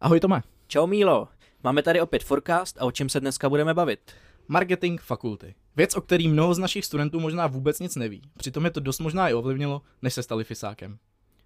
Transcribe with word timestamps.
Ahoj 0.00 0.20
Tome. 0.20 0.42
Čau 0.66 0.86
Mílo, 0.86 1.28
máme 1.64 1.82
tady 1.82 2.00
opět 2.00 2.24
forecast 2.24 2.76
a 2.80 2.84
o 2.84 2.90
čem 2.90 3.08
se 3.08 3.20
dneska 3.20 3.48
budeme 3.48 3.74
bavit? 3.74 4.00
Marketing 4.48 5.00
fakulty. 5.00 5.54
Věc, 5.76 5.96
o 5.96 6.00
který 6.00 6.28
mnoho 6.28 6.54
z 6.54 6.58
našich 6.58 6.84
studentů 6.84 7.20
možná 7.20 7.46
vůbec 7.46 7.80
nic 7.80 7.96
neví. 7.96 8.22
Přitom 8.36 8.64
je 8.64 8.70
to 8.70 8.80
dost 8.80 8.98
možná 8.98 9.28
i 9.28 9.34
ovlivnilo, 9.34 9.82
než 10.02 10.14
se 10.14 10.22
stali 10.22 10.44
fisákem. 10.44 10.98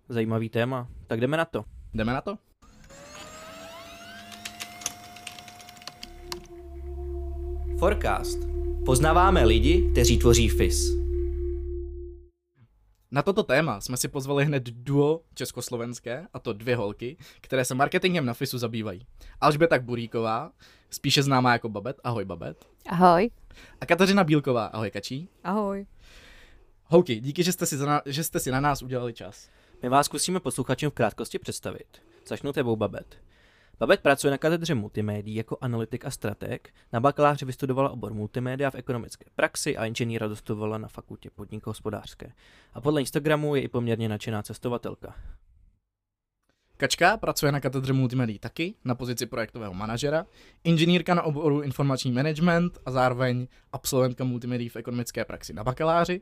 Zajímavý 0.09 0.49
téma, 0.49 0.89
tak 1.07 1.21
jdeme 1.21 1.37
na 1.37 1.45
to. 1.45 1.65
Jdeme 1.95 2.13
na 2.13 2.21
to? 2.21 2.39
Forecast. 7.79 8.39
Poznáváme 8.85 9.45
lidi, 9.45 9.89
kteří 9.93 10.19
tvoří 10.19 10.49
FIS. 10.49 11.02
Na 13.15 13.23
toto 13.23 13.43
téma 13.43 13.81
jsme 13.81 13.97
si 13.97 14.09
pozvali 14.09 14.45
hned 14.45 14.63
duo 14.63 15.21
československé, 15.35 16.27
a 16.35 16.39
to 16.39 16.53
dvě 16.53 16.77
holky, 16.77 17.17
které 17.41 17.65
se 17.65 17.75
marketingem 17.75 18.25
na 18.27 18.35
FISu 18.35 18.59
zabývají. 18.59 19.07
Alžběta 19.41 19.79
Buríková, 19.79 20.53
spíše 20.91 21.23
známá 21.23 21.53
jako 21.53 21.69
Babet, 21.69 22.01
ahoj 22.05 22.25
Babet. 22.25 22.67
Ahoj. 22.89 23.31
A 23.81 23.87
Kateřina 23.87 24.25
Bílková, 24.25 24.67
ahoj 24.67 24.91
Kačí. 24.91 25.29
Ahoj. 25.45 25.87
Holky, 26.87 27.21
díky, 27.21 27.43
že 27.43 27.53
jste 27.53 27.67
si, 27.67 27.77
za 27.77 27.87
na, 27.87 28.03
že 28.07 28.25
jste 28.25 28.41
si 28.41 28.51
na 28.51 28.61
nás 28.61 28.83
udělali 28.83 29.13
čas. 29.13 29.49
My 29.83 29.89
vás 29.89 30.07
zkusíme 30.07 30.41
posluchačům 30.41 30.91
v 30.91 30.95
krátkosti 30.95 31.39
představit. 31.39 32.03
Začnu 32.27 32.53
tebou, 32.53 32.77
Babet. 32.77 33.17
Babet 33.83 34.01
pracuje 34.01 34.31
na 34.31 34.39
katedře 34.39 34.75
multimédií 34.75 35.35
jako 35.35 35.59
analytik 35.61 36.05
a 36.05 36.11
strateg. 36.11 36.75
Na 36.93 37.01
bakaláři 37.01 37.45
vystudovala 37.45 37.91
obor 37.91 38.15
multimédia 38.15 38.71
v 38.71 38.75
ekonomické 38.75 39.25
praxi 39.35 39.77
a 39.77 39.87
inženýra 39.87 40.29
dostudovala 40.29 40.79
na 40.79 40.89
fakultě 40.89 41.31
podnikohospodářské. 41.31 42.33
A 42.73 42.81
podle 42.81 43.01
Instagramu 43.01 43.55
je 43.55 43.63
i 43.63 43.69
poměrně 43.69 44.09
nadšená 44.09 44.43
cestovatelka. 44.43 45.15
Kačka 46.77 47.17
pracuje 47.17 47.53
na 47.53 47.61
katedře 47.61 47.93
multimédií 47.93 48.39
taky, 48.39 48.75
na 48.85 48.95
pozici 48.95 49.27
projektového 49.27 49.75
manažera, 49.75 50.27
inženýrka 50.65 51.15
na 51.15 51.23
oboru 51.23 51.61
informační 51.61 52.13
management 52.13 52.79
a 52.87 52.91
zároveň 52.91 53.49
absolventka 53.73 54.25
multimédií 54.25 54.69
v 54.69 54.77
ekonomické 54.77 55.25
praxi 55.25 55.53
na 55.53 55.65
bakaláři. 55.65 56.21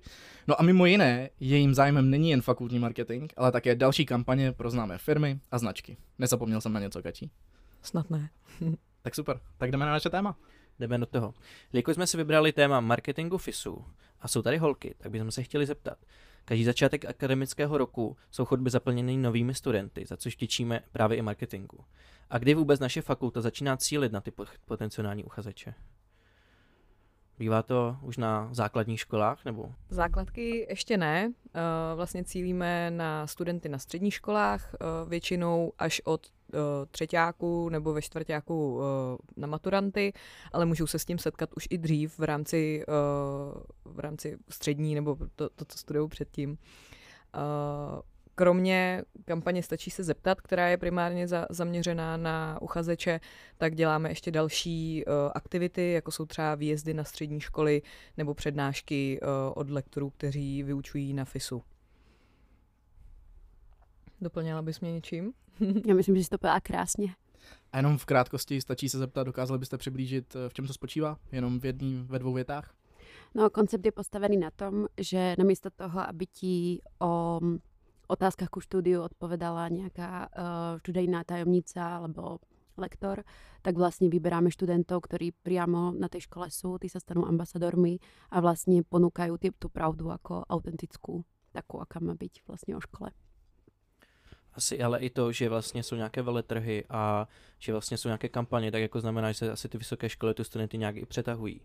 No 0.49 0.61
a 0.61 0.63
mimo 0.63 0.87
jiné, 0.87 1.31
jejím 1.41 1.75
zájmem 1.75 2.11
není 2.11 2.31
jen 2.31 2.43
fakultní 2.43 2.79
marketing, 2.79 3.33
ale 3.37 3.53
také 3.53 3.75
další 3.75 4.07
kampaně 4.07 4.53
pro 4.53 4.71
známé 4.71 4.99
firmy 4.99 5.41
a 5.51 5.59
značky. 5.59 5.97
Nezapomněl 6.19 6.61
jsem 6.61 6.73
na 6.73 6.81
něco, 6.81 7.03
Kačí? 7.03 7.31
Snad 7.83 8.11
ne. 8.11 8.31
tak 9.03 9.15
super, 9.15 9.41
tak 9.59 9.71
jdeme 9.71 9.87
na 9.87 9.93
naše 9.93 10.11
téma. 10.11 10.37
Jdeme 10.79 10.99
do 10.99 11.07
toho. 11.07 11.35
Jelikož 11.73 11.95
jsme 11.95 12.07
si 12.07 12.17
vybrali 12.17 12.53
téma 12.53 12.81
marketingu 12.81 13.39
FISu 13.39 13.85
a 14.21 14.29
jsou 14.29 14.43
tady 14.43 14.59
holky, 14.59 14.95
tak 14.99 15.13
bychom 15.13 15.31
se 15.31 15.43
chtěli 15.43 15.67
zeptat, 15.67 15.99
Každý 16.45 16.65
začátek 16.65 17.05
akademického 17.05 17.79
roku 17.79 18.17
jsou 18.31 18.45
chodby 18.45 18.71
zaplněny 18.71 19.17
novými 19.17 19.55
studenty, 19.55 20.05
za 20.07 20.17
což 20.17 20.37
těčíme 20.37 20.81
právě 20.93 21.19
i 21.19 21.23
marketingu. 21.23 21.85
A 22.31 22.39
kdy 22.39 22.55
vůbec 22.55 22.81
naše 22.81 23.03
fakulta 23.03 23.41
začíná 23.41 23.77
cílit 23.77 24.13
na 24.13 24.21
ty 24.21 24.33
potenciální 24.65 25.25
uchazeče? 25.25 25.75
Bývá 27.39 27.63
to 27.63 27.97
už 28.03 28.17
na 28.17 28.49
základních 28.53 29.01
školách 29.01 29.45
nebo? 29.45 29.73
Základky 29.89 30.67
ještě 30.69 30.97
ne. 30.97 31.33
Eh, 31.55 31.61
vlastně 31.95 32.25
cílíme 32.25 32.91
na 32.91 33.27
studenty 33.27 33.69
na 33.69 33.79
středních 33.79 34.15
školách, 34.15 34.75
eh, 34.75 35.09
většinou 35.09 35.73
až 35.79 36.03
od 36.05 36.27
eh, 36.55 36.87
třetíáku 36.91 37.69
nebo 37.69 37.93
ve 37.93 38.03
čtvrtáku 38.03 38.81
na 39.37 39.47
maturanty, 39.47 40.13
ale 40.53 40.67
můžou 40.67 40.87
se 40.87 40.99
s 40.99 41.05
tím 41.05 41.19
setkat 41.19 41.51
už 41.57 41.67
i 41.71 41.79
dřív 41.79 42.19
v 42.19 42.23
rámci, 42.23 42.85
v 43.85 43.99
rámci 43.99 44.39
střední 44.49 44.95
nebo 44.95 45.17
to, 45.37 45.49
to 45.49 45.65
co 45.65 45.79
studují 45.79 46.09
předtím. 46.09 46.59
Kromě 48.41 49.03
kampaně 49.25 49.63
Stačí 49.63 49.91
se 49.91 50.05
zeptat, 50.05 50.41
která 50.41 50.69
je 50.69 50.77
primárně 50.77 51.29
za, 51.29 51.47
zaměřená 51.51 52.17
na 52.17 52.59
uchazeče, 52.63 53.21
tak 53.59 53.75
děláme 53.75 54.09
ještě 54.09 54.31
další 54.31 55.05
uh, 55.05 55.13
aktivity, 55.35 55.93
jako 55.93 56.11
jsou 56.11 56.27
třeba 56.27 56.55
výjezdy 56.55 56.95
na 56.95 57.05
střední 57.05 57.41
školy 57.41 57.83
nebo 58.17 58.35
přednášky 58.35 59.21
uh, 59.23 59.29
od 59.55 59.71
lektorů, 59.71 60.11
kteří 60.11 60.63
vyučují 60.63 61.15
na 61.15 61.25
FISu. 61.25 61.63
Doplněla 64.21 64.63
bys 64.63 64.81
mě 64.81 64.93
něčím? 64.93 65.33
Já 65.87 65.95
myslím, 65.95 66.17
že 66.17 66.25
jsi 66.25 66.31
to 66.31 66.39
povedala 66.39 66.61
krásně. 66.61 67.15
A 67.73 67.77
jenom 67.77 67.99
v 67.99 68.05
krátkosti 68.05 68.61
stačí 68.61 68.89
se 68.89 68.99
zeptat, 68.99 69.25
dokázali 69.25 69.59
byste 69.59 69.79
přiblížit, 69.79 70.37
v 70.49 70.55
čem 70.55 70.67
to 70.67 70.73
spočívá? 70.73 71.17
Jenom 71.33 71.61
v 71.61 71.65
jedný, 71.65 72.05
ve 72.09 72.19
dvou 72.19 72.33
větách? 72.33 72.75
No, 73.35 73.51
koncept 73.51 73.87
je 73.87 73.93
postavený 73.93 74.37
na 74.37 74.51
tom, 74.51 74.87
že 74.99 75.35
namísto 75.39 75.71
toho, 75.71 76.01
aby 76.09 76.27
ti 76.27 76.81
o 76.99 77.41
otázkach 78.11 78.51
ku 78.51 78.59
štúdiu 78.59 79.07
odpovedala 79.07 79.71
nejaká 79.71 80.27
uh, 80.27 80.31
študijná 80.83 81.23
tajomnica 81.23 82.03
alebo 82.03 82.43
lektor, 82.75 83.23
tak 83.63 83.79
vlastne 83.79 84.11
vyberáme 84.11 84.51
študentov, 84.51 85.07
ktorí 85.07 85.31
priamo 85.31 85.95
na 85.95 86.11
tej 86.11 86.27
škole 86.27 86.51
sú, 86.51 86.81
tí 86.83 86.91
sa 86.91 86.99
stanú 86.99 87.23
ambasadormi 87.23 88.03
a 88.35 88.43
vlastne 88.43 88.83
ponúkajú 88.83 89.39
tú 89.55 89.69
pravdu 89.71 90.11
ako 90.11 90.49
autentickú, 90.49 91.23
takú, 91.55 91.79
aká 91.79 92.03
má 92.03 92.19
byť 92.19 92.43
vlastne 92.51 92.75
o 92.75 92.83
škole. 92.83 93.15
Asi 94.61 94.83
ale 94.83 94.99
i 94.99 95.11
to, 95.11 95.33
že 95.33 95.49
vlastně 95.49 95.83
jsou 95.83 95.97
nějaké 95.97 96.23
veletrhy 96.23 96.85
a 96.91 97.29
že 97.59 97.73
vlastně 97.73 97.97
jsou 97.97 98.09
nějaké 98.09 98.29
kampaně, 98.29 98.73
tak 98.73 98.83
jako 98.83 99.01
znamená, 99.01 99.33
že 99.33 99.39
se 99.39 99.51
asi 99.53 99.69
ty 99.69 99.79
vysoké 99.79 100.09
školy 100.09 100.35
tu 100.35 100.45
studenty 100.45 100.79
nějak 100.79 100.97
i 100.97 101.07
přetahují. 101.07 101.61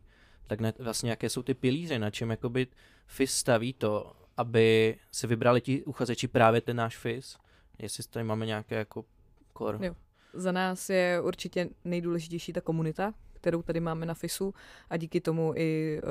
Tak 0.47 0.59
ne, 0.59 0.73
vlastně 0.79 1.09
jaké 1.09 1.29
jsou 1.29 1.43
ty 1.43 1.53
pilíře, 1.53 1.99
na 1.99 2.09
čem 2.09 2.29
jakoby 2.29 2.67
FIS 3.07 3.31
staví 3.31 3.73
to, 3.73 4.15
aby 4.37 4.97
si 5.11 5.27
vybrali 5.27 5.61
ti 5.61 5.83
uchazeči 5.83 6.27
právě 6.27 6.61
ten 6.61 6.77
náš 6.77 6.97
FIS, 6.97 7.37
jestli 7.79 8.03
tady 8.03 8.23
máme 8.23 8.45
nějaké 8.45 8.75
jako 8.75 9.05
kor. 9.53 9.79
Jo. 9.81 9.95
Za 10.33 10.51
nás 10.51 10.89
je 10.89 11.21
určitě 11.21 11.69
nejdůležitější 11.83 12.53
ta 12.53 12.61
komunita, 12.61 13.13
kterou 13.45 13.61
tady 13.61 13.79
máme 13.79 14.05
na 14.05 14.13
FISu 14.13 14.53
a 14.89 14.97
díky 14.97 15.21
tomu 15.21 15.53
i 15.55 16.01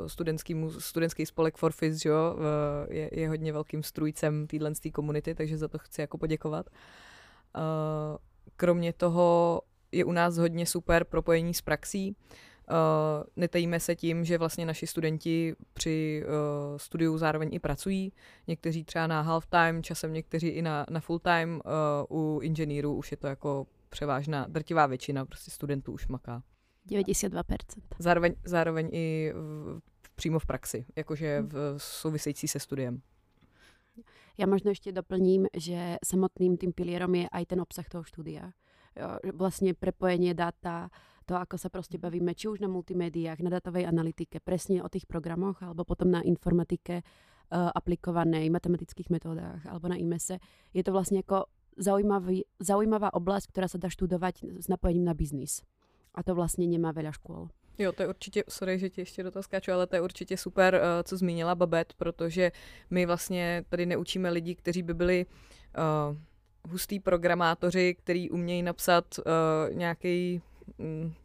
uh, 0.00 0.08
studentský 0.78 1.26
spolek 1.26 1.56
for 1.56 1.72
FIS 1.72 2.04
jo, 2.04 2.36
je, 2.88 3.20
je 3.20 3.28
hodně 3.28 3.52
velkým 3.52 3.82
strujcem 3.82 4.46
téhle 4.46 4.72
komunity, 4.92 5.34
takže 5.34 5.58
za 5.58 5.68
to 5.68 5.78
chci 5.78 6.00
jako 6.00 6.18
poděkovat. 6.18 6.66
Uh, 7.56 7.62
kromě 8.56 8.92
toho 8.92 9.62
je 9.92 10.04
u 10.04 10.12
nás 10.12 10.36
hodně 10.36 10.66
super 10.66 11.04
propojení 11.04 11.54
s 11.54 11.62
praxí. 11.62 12.10
Uh, 12.10 12.36
Uh, 12.70 13.24
netajíme 13.36 13.80
se 13.80 13.96
tím, 13.96 14.24
že 14.24 14.38
vlastně 14.38 14.66
naši 14.66 14.86
studenti 14.86 15.54
při 15.74 16.24
uh, 16.24 16.78
studiu 16.78 17.18
zároveň 17.18 17.48
i 17.52 17.58
pracují. 17.58 18.12
Někteří 18.46 18.84
třeba 18.84 19.06
na 19.06 19.20
half 19.20 19.46
time, 19.46 19.82
časem 19.82 20.12
někteří 20.12 20.48
i 20.48 20.62
na, 20.62 20.86
na 20.90 21.00
full 21.00 21.18
time. 21.18 21.60
Uh, 22.08 22.18
u 22.18 22.40
inženýrů 22.40 22.94
už 22.94 23.10
je 23.10 23.16
to 23.16 23.26
jako 23.26 23.66
převážná, 23.92 24.46
drtivá 24.48 24.86
většina 24.86 25.24
prostě 25.24 25.50
studentů 25.50 25.92
už 25.92 26.08
maká. 26.08 26.42
92%. 26.90 27.56
Zároveň, 27.98 28.34
zároveň 28.44 28.88
i 28.92 29.32
v, 29.34 29.80
přímo 30.14 30.38
v 30.38 30.46
praxi, 30.46 30.86
jakože 30.96 31.40
hm. 31.40 31.48
v 31.48 31.76
související 31.78 32.48
se 32.48 32.58
studiem. 32.58 33.02
Já 34.38 34.46
možná 34.46 34.68
ještě 34.68 34.92
doplním, 34.92 35.46
že 35.56 35.96
samotným 36.04 36.56
tým 36.56 36.72
pilierom 36.72 37.14
je 37.14 37.28
aj 37.28 37.46
ten 37.46 37.60
obsah 37.60 37.88
toho 37.88 38.04
studia. 38.04 38.52
Jo, 38.96 39.32
vlastně 39.34 39.74
prepojenie 39.74 40.34
data, 40.34 40.90
to, 41.24 41.38
ako 41.38 41.58
sa 41.58 41.68
proste 41.70 41.96
mhm. 41.98 42.02
bavíme, 42.02 42.32
či 42.34 42.48
už 42.48 42.60
na 42.60 42.68
multimédiách, 42.68 43.40
na 43.40 43.50
datovej 43.50 43.86
analytike, 43.86 44.40
presne 44.42 44.82
o 44.82 44.88
tých 44.90 45.06
programoch, 45.06 45.62
alebo 45.62 45.84
potom 45.86 46.10
na 46.10 46.20
informatike 46.20 47.02
uh, 47.02 47.70
aplikovanej, 47.72 48.50
matematických 48.50 49.08
metodách, 49.10 49.62
alebo 49.66 49.88
na 49.88 49.96
IMESe. 49.96 50.38
Je 50.74 50.82
to 50.82 50.92
vlastne 50.92 51.22
ako 51.22 51.48
zaujímavý, 51.76 52.44
zaujímavá 52.60 53.14
oblasť, 53.14 53.50
ktorá 53.52 53.68
sa 53.68 53.78
dá 53.78 53.88
študovať 53.88 54.60
s 54.60 54.68
napojením 54.68 55.04
na 55.04 55.14
biznis. 55.14 55.62
A 56.14 56.22
to 56.22 56.34
vlastně 56.34 56.68
nemá 56.68 56.92
veľa 56.92 57.12
škôl. 57.12 57.48
Jo, 57.78 57.92
to 57.92 58.02
je 58.02 58.08
určitě, 58.08 58.44
sorry, 58.48 58.78
že 58.78 58.90
ti 58.90 59.00
ještě 59.00 59.22
do 59.22 59.30
toho 59.30 59.42
skáču, 59.42 59.72
ale 59.72 59.86
to 59.86 59.96
je 59.96 60.00
určitě 60.00 60.36
super, 60.36 60.74
uh, 60.74 60.80
co 61.02 61.16
zmínila 61.16 61.54
Babet, 61.54 61.92
protože 61.96 62.52
my 62.90 63.06
vlastně 63.06 63.64
tady 63.68 63.86
neučíme 63.86 64.30
lidi, 64.30 64.54
kteří 64.54 64.82
by 64.82 64.94
byli 64.94 65.26
uh, 65.26 66.16
hustý 66.70 67.00
programátoři, 67.00 67.94
který 67.94 68.30
umějí 68.30 68.62
napsat 68.62 69.04
uh, 69.18 69.74
nějaký 69.76 70.42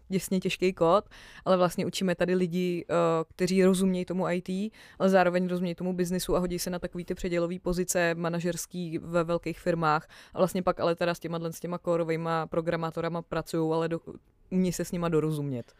děsně 0.10 0.40
těžký 0.40 0.74
kód, 0.74 1.06
ale 1.46 1.58
vlastně 1.58 1.86
učíme 1.86 2.16
tady 2.16 2.36
lidi, 2.36 2.86
uh, 2.90 2.96
kteří 3.36 3.64
rozumějí 3.64 4.06
tomu 4.06 4.30
IT, 4.30 4.74
ale 5.00 5.10
zároveň 5.10 5.48
rozumějí 5.48 5.76
tomu 5.76 5.94
biznisu 5.94 6.36
a 6.36 6.40
hodí 6.40 6.60
se 6.60 6.70
na 6.70 6.80
takový 6.80 7.06
ty 7.06 7.16
předělové 7.16 7.60
pozice 7.60 8.16
manažerský 8.16 8.98
ve 8.98 9.24
velkých 9.24 9.60
firmách 9.60 10.10
a 10.34 10.38
vlastně 10.38 10.64
pak 10.64 10.80
ale 10.80 10.96
teda 10.96 11.14
s 11.14 11.20
těma, 11.20 11.40
s 11.52 11.60
těma 11.60 11.78
kórovými 11.78 12.30
programátorama 12.46 13.22
pracují, 13.22 13.74
ale 13.74 13.90
do, 13.90 14.00
umí 14.50 14.74
se 14.74 14.86
s 14.86 14.92
nima 14.92 15.10
dorozumět. 15.10 15.74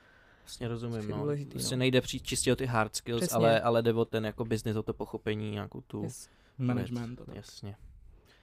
Vlastně 0.44 0.68
rozumím, 0.68 1.10
no. 1.10 1.18
Důležitý, 1.18 1.54
vlastně 1.54 1.78
no. 1.78 1.80
nejde 1.80 2.02
přijít 2.02 2.24
čistě 2.24 2.54
o 2.54 2.56
ty 2.56 2.66
hard 2.66 2.96
skills, 2.96 3.34
ale, 3.34 3.62
ale 3.62 3.82
jde 3.82 3.94
o 3.94 4.06
ten 4.06 4.26
jako 4.26 4.46
business, 4.46 4.78
o 4.78 4.84
to 4.84 4.94
pochopení, 4.94 5.52
nějakou 5.52 5.82
tu... 5.82 6.04
Yes. 6.04 6.30
Management. 6.58 7.22
Jasně. 7.34 7.76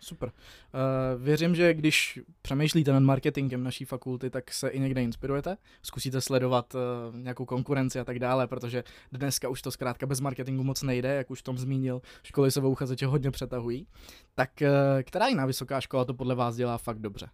Super. 0.04 0.28
Uh, 0.28 1.22
věřím, 1.22 1.54
že 1.54 1.74
když 1.74 2.20
přemýšlíte 2.42 2.92
nad 2.92 3.02
marketingem 3.02 3.64
naší 3.64 3.84
fakulty, 3.84 4.30
tak 4.30 4.52
se 4.52 4.68
i 4.68 4.80
někde 4.80 5.02
inspirujete. 5.02 5.56
Zkusíte 5.82 6.20
sledovat 6.20 6.74
uh, 6.74 6.80
nějakou 7.16 7.44
konkurenci 7.44 8.00
a 8.00 8.04
tak 8.04 8.18
dále, 8.18 8.46
protože 8.46 8.84
dneska 9.12 9.48
už 9.48 9.62
to 9.62 9.70
zkrátka 9.70 10.06
bez 10.06 10.20
marketingu 10.20 10.64
moc 10.64 10.82
nejde, 10.82 11.14
jak 11.14 11.30
už 11.30 11.42
Tom 11.42 11.58
zmínil. 11.58 12.02
Školy 12.22 12.50
se 12.50 12.60
uchazeče 12.60 13.06
hodně 13.06 13.30
přetahují. 13.30 13.86
Tak 14.34 14.50
uh, 14.62 14.68
která 15.02 15.26
jiná 15.26 15.46
vysoká 15.46 15.80
škola 15.80 16.04
to 16.04 16.14
podle 16.14 16.34
vás 16.34 16.56
dělá 16.56 16.78
fakt 16.78 16.98
dobře? 16.98 17.28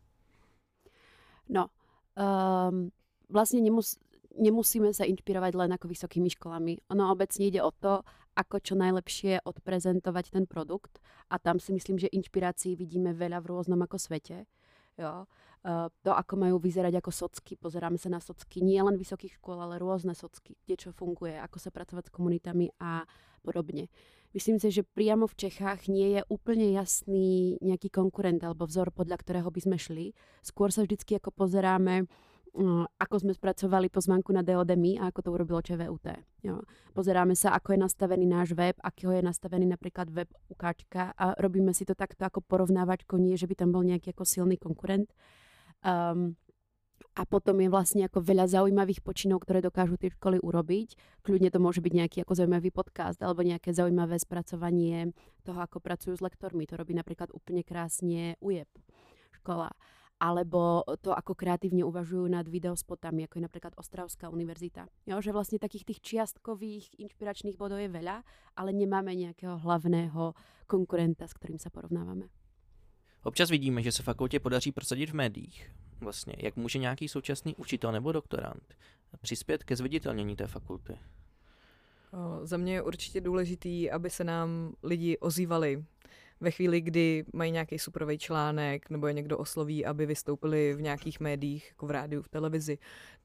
No, 1.51 1.67
um, 2.15 2.95
vlastne 3.27 3.59
nemus, 3.59 3.99
nemusíme 4.39 4.95
sa 4.95 5.03
inšpirovať 5.03 5.53
len 5.59 5.75
ako 5.75 5.91
vysokými 5.91 6.31
školami. 6.31 6.79
Ono 6.95 7.11
obecne 7.11 7.51
ide 7.51 7.59
o 7.59 7.75
to, 7.75 8.07
ako 8.38 8.56
čo 8.62 8.75
najlepšie 8.79 9.43
odprezentovať 9.43 10.35
ten 10.35 10.44
produkt 10.47 11.03
a 11.31 11.38
tam 11.38 11.59
si 11.59 11.75
myslím, 11.75 11.99
že 11.99 12.12
inšpirácií 12.12 12.79
vidíme 12.79 13.11
veľa 13.15 13.43
v 13.43 13.49
rôznom 13.50 13.81
ako 13.82 13.97
svete. 13.99 14.47
Jo. 14.99 15.27
To, 16.05 16.11
ako 16.17 16.41
majú 16.41 16.56
vyzerať 16.56 17.05
ako 17.05 17.12
socky, 17.12 17.53
pozeráme 17.56 18.00
sa 18.00 18.09
na 18.09 18.17
socky 18.17 18.65
nie 18.65 18.81
len 18.81 18.97
vysokých 18.97 19.37
škôl, 19.37 19.61
ale 19.61 19.77
rôzne 19.77 20.17
socky, 20.17 20.56
kde 20.65 20.77
čo 20.77 20.91
funguje, 20.97 21.37
ako 21.37 21.61
sa 21.61 21.69
pracovať 21.69 22.09
s 22.09 22.15
komunitami 22.17 22.73
a 22.81 23.05
podobne. 23.44 23.93
Myslím 24.33 24.56
si, 24.56 24.73
že 24.73 24.87
priamo 24.87 25.29
v 25.29 25.37
Čechách 25.37 25.91
nie 25.91 26.17
je 26.17 26.23
úplne 26.33 26.73
jasný 26.73 27.61
nejaký 27.61 27.93
konkurent 27.93 28.41
alebo 28.41 28.65
vzor, 28.65 28.88
podľa 28.94 29.21
ktorého 29.21 29.53
by 29.53 29.61
sme 29.61 29.76
šli. 29.76 30.06
Skôr 30.41 30.73
sa 30.73 30.87
vždycky 30.87 31.19
ako 31.21 31.29
pozeráme 31.35 32.09
ako 32.99 33.14
sme 33.23 33.32
spracovali 33.32 33.87
pozvánku 33.87 34.35
na 34.35 34.43
DODMI 34.43 34.99
a 34.99 35.14
ako 35.14 35.20
to 35.23 35.31
urobilo 35.31 35.62
ČVUT. 35.62 36.06
Jo. 36.43 36.67
Pozeráme 36.91 37.38
sa, 37.38 37.55
ako 37.55 37.79
je 37.79 37.79
nastavený 37.87 38.26
náš 38.26 38.52
web, 38.58 38.75
akého 38.82 39.14
je 39.14 39.23
nastavený 39.23 39.70
napríklad 39.70 40.11
web 40.11 40.31
ukáčka 40.50 41.14
a 41.14 41.38
robíme 41.38 41.70
si 41.70 41.87
to 41.87 41.94
takto 41.94 42.26
ako 42.26 42.43
porovnávačko, 42.43 43.23
nie 43.23 43.38
že 43.38 43.47
by 43.47 43.55
tam 43.55 43.70
bol 43.70 43.87
nejaký 43.87 44.11
ako 44.11 44.25
silný 44.26 44.58
konkurent. 44.58 45.14
Um, 45.87 46.35
a 47.19 47.26
potom 47.26 47.58
je 47.58 47.69
vlastne 47.73 48.06
ako 48.06 48.23
veľa 48.23 48.47
zaujímavých 48.47 49.02
počinov, 49.02 49.43
ktoré 49.43 49.58
dokážu 49.58 49.99
tie 49.99 50.14
školy 50.14 50.38
urobiť. 50.38 50.94
Kľudne 51.26 51.50
to 51.50 51.58
môže 51.58 51.82
byť 51.82 51.93
nejaký 51.93 52.19
ako 52.23 52.38
zaujímavý 52.38 52.70
podcast 52.70 53.19
alebo 53.19 53.43
nejaké 53.43 53.75
zaujímavé 53.75 54.14
spracovanie 54.20 55.11
toho, 55.43 55.58
ako 55.58 55.82
pracujú 55.82 56.14
s 56.14 56.23
lektormi. 56.23 56.70
To 56.70 56.79
robí 56.79 56.94
napríklad 56.94 57.35
úplne 57.35 57.67
krásne 57.67 58.38
UJEP 58.38 58.70
škola 59.43 59.75
alebo 60.21 60.85
to, 61.01 61.17
ako 61.17 61.33
kreatívne 61.33 61.81
uvažujú 61.81 62.29
nad 62.29 62.45
videospotami, 62.45 63.25
ako 63.25 63.41
je 63.41 63.47
napríklad 63.49 63.73
Ostravská 63.81 64.29
univerzita. 64.29 64.85
Jo, 65.09 65.25
že 65.25 65.33
vlastne 65.33 65.57
takých 65.57 65.89
tých 65.89 66.01
čiastkových 66.05 67.01
inšpiračných 67.01 67.57
bodov 67.57 67.81
je 67.81 67.89
veľa, 67.89 68.21
ale 68.61 68.71
nemáme 68.77 69.17
nejakého 69.17 69.57
hlavného 69.65 70.37
konkurenta, 70.69 71.25
s 71.25 71.33
ktorým 71.33 71.57
sa 71.57 71.73
porovnávame. 71.73 72.29
Občas 73.25 73.51
vidíme, 73.51 73.83
že 73.83 73.93
se 73.93 74.03
fakultě 74.03 74.41
podaří 74.41 74.73
prosadit 74.73 75.11
v 75.11 75.15
médiích. 75.15 75.71
Vlastně, 76.01 76.35
jak 76.39 76.57
může 76.57 76.79
nějaký 76.79 77.09
současný 77.09 77.57
učitel 77.57 77.93
nebo 77.93 78.13
doktorant 78.13 78.75
přispět 79.21 79.65
ke 79.65 79.77
zviditelnění 79.77 80.37
té 80.37 80.47
fakulty? 80.47 80.99
Za 82.43 82.57
mě 82.57 82.73
je 82.73 82.83
určitě 82.83 83.21
důležitý, 83.21 83.91
aby 83.91 84.11
se 84.11 84.25
nám 84.25 84.73
lidi 84.83 85.19
ozývali 85.19 85.85
ve 86.41 86.51
chvíli, 86.51 86.81
kdy 86.81 87.25
mají 87.33 87.53
nějaký 87.53 87.79
superový 87.79 88.19
článek 88.19 88.91
nebo 88.91 89.07
je 89.07 89.13
někdo 89.13 89.39
osloví, 89.39 89.87
aby 89.87 90.07
vystoupili 90.07 90.75
v 90.75 90.83
nějakých 90.83 91.21
médiích, 91.21 91.69
jako 91.69 91.87
v 91.87 91.91
rádiu, 91.91 92.23
v 92.23 92.29
televizi, 92.29 92.79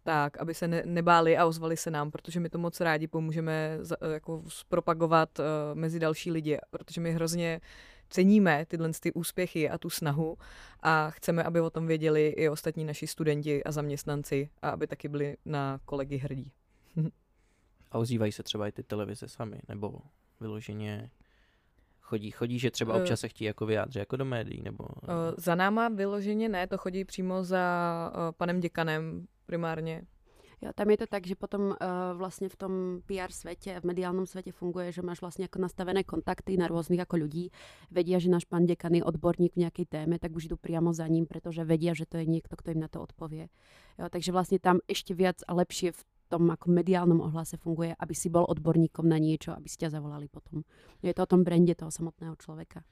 tak, 0.04 0.38
aby 0.38 0.54
se 0.54 0.68
ne, 0.68 0.84
nebáli 0.86 1.38
a 1.38 1.46
ozvali 1.46 1.78
se 1.78 1.92
nám, 1.92 2.12
protože 2.12 2.40
my 2.40 2.50
to 2.50 2.58
moc 2.58 2.80
rádi 2.80 3.08
pomůžeme 3.08 3.78
za, 3.82 3.96
jako 4.14 4.44
zpropagovat 4.48 5.40
uh, 5.40 5.46
mezi 5.74 6.00
další 6.00 6.32
lidi, 6.32 6.58
protože 6.70 7.02
my 7.02 7.12
hrozně 7.12 7.62
ceníme 8.10 8.66
tyhle 8.66 8.90
ty 9.00 9.14
úspěchy 9.14 9.70
a 9.70 9.78
tu 9.78 9.90
snahu 9.90 10.38
a 10.84 11.10
chceme, 11.10 11.44
aby 11.44 11.62
o 11.62 11.70
tom 11.70 11.88
věděli 11.88 12.28
i 12.28 12.50
ostatní 12.50 12.86
naši 12.86 13.08
studenti 13.08 13.64
a 13.64 13.72
zaměstnanci 13.72 14.50
a 14.62 14.70
aby 14.70 14.88
taky 14.88 15.08
byli 15.08 15.38
na 15.46 15.80
kolegy 15.86 16.18
hrdí. 16.18 16.52
a 17.92 17.98
ozývají 17.98 18.32
se 18.32 18.44
třeba 18.44 18.68
i 18.68 18.72
ty 18.72 18.84
televize 18.84 19.28
sami, 19.28 19.60
nebo 19.68 20.00
vyloženě 20.40 21.10
chodí? 22.06 22.32
Chodí, 22.32 22.60
že 22.60 22.72
třeba 22.72 22.96
eh, 22.96 23.02
občas 23.02 23.20
se 23.20 23.28
chtějí 23.28 23.46
jako 23.46 23.66
vyjádřit 23.66 24.00
jako 24.00 24.16
do 24.18 24.26
médií? 24.26 24.62
Nebo... 24.62 24.86
Eh, 25.04 25.34
za 25.38 25.56
náma 25.56 25.90
vyloženě 25.90 26.50
ne, 26.50 26.68
to 26.68 26.78
chodí 26.78 27.06
přímo 27.06 27.44
za 27.44 27.64
eh, 28.14 28.32
panem 28.38 28.60
děkanem 28.60 29.26
primárně. 29.46 30.02
Jo, 30.62 30.72
tam 30.76 30.90
je 30.90 30.98
to 30.98 31.08
tak, 31.08 31.28
že 31.28 31.36
potom 31.36 31.62
uh, 31.62 31.76
vlastně 32.14 32.50
v 32.50 32.56
tom 32.56 32.72
PR 33.06 33.32
svete, 33.32 33.80
v 33.80 33.84
mediálnom 33.84 34.26
svete 34.26 34.52
funguje, 34.52 34.92
že 34.92 35.02
máš 35.02 35.22
vlastně 35.22 35.44
jako 35.44 35.60
nastavené 35.60 36.04
kontakty 36.04 36.58
na 36.58 36.68
rôznych 36.68 37.04
ako 37.04 37.18
ľudí. 37.18 37.52
Vedia, 37.92 38.20
že 38.20 38.32
náš 38.32 38.48
pán 38.48 38.66
dekan 38.66 38.96
je 38.96 39.04
odborník 39.04 39.54
v 39.54 39.68
nejakej 39.68 39.86
téme, 39.86 40.16
tak 40.20 40.32
už 40.32 40.48
idú 40.48 40.58
priamo 40.58 40.94
za 40.94 41.08
ním, 41.08 41.28
pretože 41.28 41.64
vedia, 41.68 41.94
že 41.94 42.08
to 42.08 42.18
je 42.18 42.26
niekto, 42.26 42.56
kto 42.56 42.72
im 42.72 42.80
na 42.80 42.88
to 42.88 43.04
odpovie. 43.04 43.52
Jo, 44.00 44.08
takže 44.10 44.32
vlastne 44.32 44.58
tam 44.58 44.80
ešte 44.88 45.12
viac 45.14 45.44
a 45.44 45.54
lepšie 45.54 45.92
v 45.92 46.02
tom 46.30 46.52
ako 46.52 46.72
mediálnom 46.72 47.22
ohlase 47.22 47.58
funguje, 47.58 47.96
aby 48.00 48.14
si 48.16 48.30
bol 48.30 48.46
odborníkom 48.50 49.06
na 49.08 49.18
niečo, 49.18 49.54
aby 49.54 49.70
si 49.70 49.78
ťa 49.78 49.90
zavolali 49.90 50.28
potom. 50.28 50.66
Je 51.02 51.14
to 51.14 51.24
o 51.24 51.30
tom 51.30 51.44
brande 51.44 51.76
toho 51.76 51.92
samotného 51.92 52.36
člověka. 52.36 52.84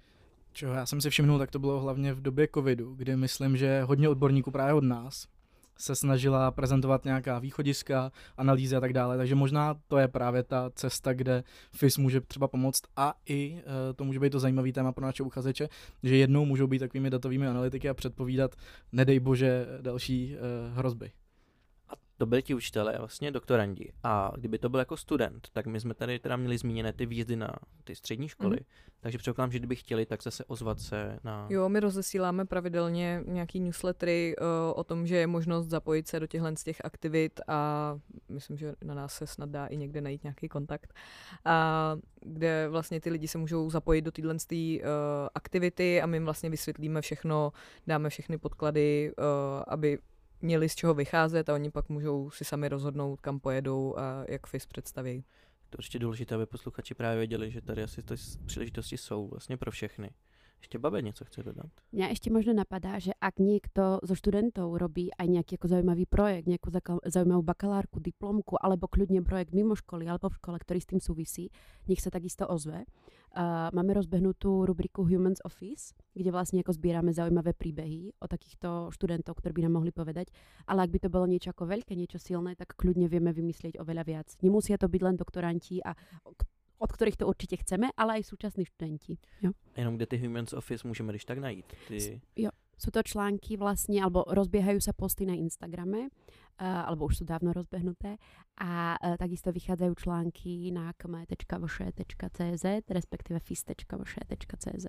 Čo 0.54 0.74
já 0.74 0.86
jsem 0.86 1.02
si 1.02 1.10
všimnul, 1.10 1.38
tak 1.40 1.52
to 1.52 1.60
bylo 1.60 1.80
hlavně 1.80 2.14
v 2.14 2.22
době 2.22 2.48
covidu, 2.54 2.96
kdy 2.96 3.16
myslím, 3.16 3.58
že 3.58 3.84
hodně 3.84 4.10
odborníků 4.10 4.52
právě 4.52 4.74
od 4.74 4.84
nás 4.84 5.28
se 5.78 5.96
snažila 5.96 6.52
prezentovat 6.52 7.06
nějaká 7.06 7.40
východiska, 7.40 8.12
analýzy 8.38 8.76
a 8.76 8.80
tak 8.80 8.94
dále, 8.94 9.18
takže 9.18 9.36
možná 9.36 9.76
to 9.88 9.98
je 9.98 10.08
právě 10.08 10.44
ta 10.44 10.72
cesta, 10.76 11.14
kde 11.14 11.44
FIS 11.72 11.98
může 11.98 12.22
třeba 12.22 12.48
pomoct 12.48 12.82
a 12.96 13.14
i 13.26 13.62
e, 13.90 13.94
to 13.94 14.04
může 14.04 14.20
být 14.20 14.30
to 14.30 14.40
zajímavý 14.40 14.74
téma 14.74 14.92
pro 14.92 15.06
naše 15.06 15.24
uchazeče, 15.24 15.70
že 16.04 16.18
jednou 16.18 16.46
můžou 16.46 16.68
být 16.68 16.80
takovými 16.80 17.10
datovými 17.10 17.48
analytiky 17.48 17.90
a 17.90 17.94
předpovídat, 17.94 18.56
nedej 18.92 19.20
bože, 19.20 19.68
další 19.82 20.36
e, 20.36 20.38
hrozby 20.74 21.12
to 22.18 22.26
byli 22.26 22.42
ti 22.42 22.54
učitelé, 22.54 22.96
vlastně 22.98 23.32
doktorandi. 23.32 23.92
A 24.04 24.32
kdyby 24.36 24.60
to 24.60 24.70
byl 24.70 24.80
jako 24.80 24.98
student, 24.98 25.48
tak 25.54 25.68
my 25.68 25.80
jsme 25.80 25.94
tady 25.94 26.20
teda 26.20 26.36
měli 26.36 26.58
zmíněné 26.58 26.94
ty 26.94 27.06
výjezdy 27.06 27.36
na 27.36 27.50
ty 27.84 27.96
střední 27.96 28.30
školy. 28.30 28.58
Mm. 28.60 28.66
Takže 29.00 29.18
předpokládám, 29.18 29.52
že 29.52 29.60
kdyby 29.60 29.76
chtěli, 29.76 30.06
tak 30.06 30.24
zase 30.24 30.46
ozvat 30.46 30.80
se 30.80 31.20
na... 31.24 31.48
Jo, 31.50 31.70
my 31.70 31.80
rozesíláme 31.80 32.46
pravidelně 32.46 33.24
nějaký 33.26 33.60
newslettery 33.60 34.36
uh, 34.38 34.46
o 34.80 34.84
tom, 34.84 35.08
že 35.08 35.16
je 35.16 35.28
možnost 35.28 35.68
zapojit 35.68 36.08
se 36.08 36.20
do 36.20 36.28
těchhle 36.28 36.58
z 36.58 36.64
těch 36.64 36.86
aktivit 36.86 37.40
a 37.48 38.00
myslím, 38.30 38.58
že 38.58 38.74
na 38.84 38.94
nás 38.94 39.14
se 39.14 39.28
snad 39.28 39.50
dá 39.50 39.66
i 39.66 39.78
někde 39.78 40.02
najít 40.02 40.24
nějaký 40.24 40.50
kontakt. 40.50 40.94
A 41.46 41.96
kde 42.22 42.68
vlastně 42.70 43.02
ty 43.02 43.10
lidi 43.10 43.28
se 43.28 43.38
můžou 43.38 43.70
zapojit 43.70 44.02
do 44.02 44.12
téhle 44.12 44.34
uh, 44.34 44.80
aktivity 45.36 46.02
a 46.02 46.06
my 46.06 46.18
jim 46.18 46.26
vlastně 46.26 46.50
vysvětlíme 46.50 47.02
všechno, 47.02 47.52
dáme 47.88 48.10
všechny 48.10 48.38
podklady, 48.38 49.12
uh, 49.18 49.24
aby 49.68 50.00
měli 50.44 50.70
z 50.70 50.76
čeho 50.76 50.94
vycházet 50.94 51.50
a 51.50 51.54
oni 51.54 51.72
pak 51.72 51.90
můžou 51.90 52.30
si 52.30 52.46
sami 52.46 52.70
rozhodnout, 52.70 53.22
kam 53.22 53.40
pojedou 53.40 53.98
a 53.98 54.26
jak 54.28 54.48
FIS 54.48 54.66
představí. 54.66 55.24
To 55.70 55.76
je 55.76 55.78
určitě 55.78 56.00
důležité, 56.00 56.36
aby 56.36 56.46
posluchači 56.46 56.94
právě 56.94 57.18
věděli, 57.18 57.52
že 57.52 57.62
tady 57.62 57.84
asi 57.84 58.04
ty 58.04 58.14
příležitosti 58.46 58.98
jsou 58.98 59.28
vlastně 59.28 59.58
pro 59.58 59.72
všechny. 59.72 60.10
Ešte 60.64 60.80
Babe 60.80 61.04
niečo 61.04 61.28
chce 61.28 61.44
dodať? 61.44 61.68
Mňa 61.92 62.08
ešte 62.16 62.32
možno 62.32 62.56
napadá, 62.56 62.96
že 62.96 63.12
ak 63.20 63.36
niekto 63.44 64.00
zo 64.00 64.16
študentov 64.16 64.80
robí 64.80 65.12
aj 65.12 65.28
nejaký 65.28 65.60
ako 65.60 65.68
zaujímavý 65.68 66.08
projekt, 66.08 66.48
nejakú 66.48 66.72
zaujímavú 67.04 67.44
bakalárku, 67.44 68.00
diplomku, 68.00 68.56
alebo 68.56 68.88
kľudne 68.88 69.20
projekt 69.28 69.52
mimo 69.52 69.76
školy 69.76 70.08
alebo 70.08 70.32
v 70.32 70.40
škole, 70.40 70.58
ktorý 70.64 70.80
s 70.80 70.90
tým 70.96 71.02
súvisí, 71.04 71.52
nech 71.92 72.00
sa 72.00 72.08
takisto 72.08 72.48
ozve. 72.48 72.88
Uh, 73.34 73.74
máme 73.74 73.98
rozbehnutú 73.98 74.64
rubriku 74.64 75.04
Humans 75.04 75.42
Office, 75.42 75.98
kde 76.14 76.30
vlastne 76.30 76.62
ako 76.62 76.78
zbierame 76.78 77.12
zaujímavé 77.12 77.58
príbehy 77.58 78.14
o 78.22 78.30
takýchto 78.30 78.94
študentov, 78.94 79.42
ktorí 79.42 79.58
by 79.58 79.62
nám 79.68 79.82
mohli 79.82 79.90
povedať. 79.90 80.30
Ale 80.70 80.86
ak 80.86 80.94
by 80.94 81.00
to 81.02 81.10
bolo 81.10 81.26
niečo 81.26 81.50
ako 81.50 81.66
veľké, 81.66 81.98
niečo 81.98 82.22
silné, 82.22 82.54
tak 82.54 82.78
kľudne 82.78 83.10
vieme 83.10 83.34
vymyslieť 83.34 83.82
oveľa 83.82 84.04
viac. 84.06 84.28
Nemusia 84.46 84.78
to 84.78 84.86
byť 84.86 85.02
len 85.02 85.18
doktoranti 85.18 85.82
a 85.82 85.98
od 86.80 86.90
ktorých 86.92 87.20
to 87.20 87.30
určite 87.30 87.62
chceme, 87.64 87.92
ale 87.96 88.20
aj 88.20 88.30
súčasní 88.30 88.66
študenti. 88.66 89.18
Jo. 89.42 89.52
Jenom 89.78 89.96
kde 89.96 90.06
ty 90.06 90.18
Humans 90.18 90.54
Office 90.54 90.88
môžeme 90.88 91.14
když 91.14 91.26
tak 91.26 91.40
najít? 91.40 91.66
Ty... 91.88 92.22
Jo, 92.36 92.52
sú 92.78 92.92
to 92.92 93.00
články 93.06 93.56
vlastne, 93.56 94.02
alebo 94.04 94.28
rozbiehajú 94.28 94.82
sa 94.82 94.92
posty 94.92 95.24
na 95.24 95.38
Instagrame, 95.38 96.10
uh, 96.10 96.90
alebo 96.90 97.08
už 97.08 97.22
sú 97.22 97.26
dávno 97.26 97.54
rozbehnuté 97.56 98.20
a 98.60 99.00
uh, 99.00 99.16
takisto 99.16 99.56
vychádzajú 99.56 99.94
články 99.96 100.74
na 100.76 100.92
kme.vše.cz, 100.98 102.66
respektíve 102.90 103.40
fis.vše.cz. 103.40 104.88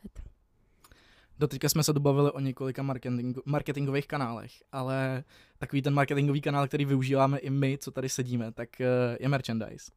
Doteďka 1.39 1.69
jsme 1.69 1.83
se 1.83 1.93
dobavili 1.93 2.31
o 2.31 2.41
několika 2.41 2.83
marketing, 2.83 3.39
marketingových 3.45 4.07
kanálech, 4.07 4.53
ale 4.73 5.25
takový 5.59 5.83
ten 5.83 5.95
marketingový 5.95 6.41
kanál, 6.41 6.69
který 6.69 6.85
využíváme 6.85 7.39
i 7.39 7.51
my, 7.51 7.79
co 7.79 7.91
tady 7.91 8.09
sedíme, 8.09 8.53
tak 8.53 8.81
eh, 8.81 8.87
je 9.21 9.29
merchandise 9.29 9.93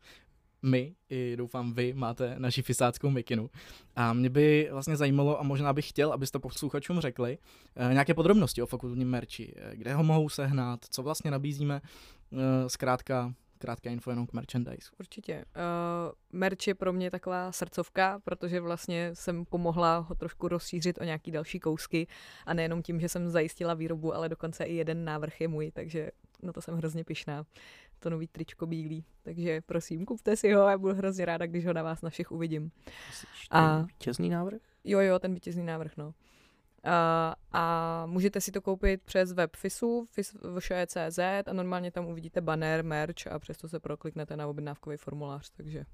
my, 0.62 0.96
i 1.10 1.36
doufám 1.38 1.74
vy, 1.74 1.94
máte 1.94 2.36
naši 2.38 2.62
fisáckou 2.62 3.10
mikinu. 3.10 3.50
A 3.96 4.14
mě 4.14 4.30
by 4.30 4.70
vlastně 4.72 4.96
zajímalo, 4.98 5.40
a 5.40 5.44
možná 5.44 5.74
bych 5.74 5.90
chtěl, 5.90 6.14
abyste 6.14 6.40
posluchačům 6.40 7.00
řekli, 7.00 7.38
uh, 7.76 7.92
nějaké 7.92 8.14
podrobnosti 8.14 8.62
o 8.62 8.66
fakultním 8.66 9.10
merči, 9.10 9.54
eh, 9.56 9.76
kde 9.76 9.94
ho 9.94 10.04
mohou 10.04 10.30
sehnat, 10.30 10.80
co 10.90 11.04
vlastně 11.04 11.32
nabízíme, 11.32 11.82
uh, 12.32 12.40
zkrátka 12.68 13.34
krátká 13.58 13.90
info 13.90 14.10
jenom 14.10 14.28
k 14.28 14.34
merchandise. 14.34 14.92
Určitě. 15.00 15.46
Uh, 15.56 16.40
merch 16.40 16.68
je 16.68 16.76
pro 16.76 16.94
mě 16.94 17.12
taková 17.12 17.52
srdcovka, 17.52 18.20
protože 18.24 18.62
vlastně 18.62 19.10
jsem 19.14 19.46
pomohla 19.46 19.98
ho 19.98 20.16
trošku 20.16 20.48
rozšířit 20.48 21.02
o 21.02 21.04
nějaký 21.04 21.32
další 21.32 21.60
kousky 21.60 22.08
a 22.46 22.54
nejenom 22.54 22.82
tím, 22.82 23.00
že 23.00 23.10
jsem 23.10 23.30
zajistila 23.30 23.74
výrobu, 23.74 24.16
ale 24.16 24.30
dokonce 24.30 24.64
i 24.64 24.76
jeden 24.76 25.06
návrh 25.06 25.42
je 25.42 25.48
můj, 25.48 25.72
takže 25.72 26.12
na 26.44 26.54
to 26.54 26.62
jsem 26.62 26.76
hrozně 26.76 27.04
pišná 27.04 27.46
to 28.00 28.10
nový 28.10 28.28
tričko 28.28 28.66
bílý. 28.66 29.06
Takže 29.24 29.62
prosím, 29.62 30.06
kupte 30.06 30.36
si 30.36 30.54
ho 30.54 30.62
a 30.62 30.78
budu 30.78 30.94
hrozně 30.94 31.26
ráda, 31.26 31.46
když 31.46 31.66
ho 31.66 31.74
na 31.74 31.84
vás 31.84 32.02
na 32.02 32.10
všech 32.10 32.32
uvidím. 32.32 32.72
A 33.52 33.82
vítězný 33.82 34.30
návrh? 34.30 34.62
Jo, 34.84 35.00
jo, 35.00 35.20
ten 35.20 35.34
vítězný 35.34 35.64
návrh, 35.66 35.98
no. 35.98 36.14
A, 36.84 37.36
a 37.52 38.06
můžete 38.06 38.42
si 38.42 38.52
to 38.52 38.62
koupit 38.62 39.02
přes 39.04 39.34
web 39.34 39.56
FISu, 39.56 40.08
FIS.cz 40.12 41.20
a 41.48 41.54
normálně 41.54 41.92
tam 41.92 42.06
uvidíte 42.06 42.42
banner, 42.42 42.84
merch 42.84 43.28
a 43.32 43.40
přesto 43.40 43.68
se 43.68 43.80
prokliknete 43.80 44.38
na 44.38 44.48
objednávkový 44.48 44.98
formulář, 44.98 45.50
takže 45.50 45.86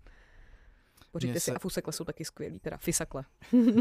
Pořiďte 1.14 1.40
se... 1.40 1.52
si 1.52 1.52
a 1.52 1.60
fusekle 1.60 1.94
jsou 1.94 2.04
taky 2.04 2.26
skvělý, 2.26 2.60
teda 2.60 2.78
fisakle. 2.78 3.24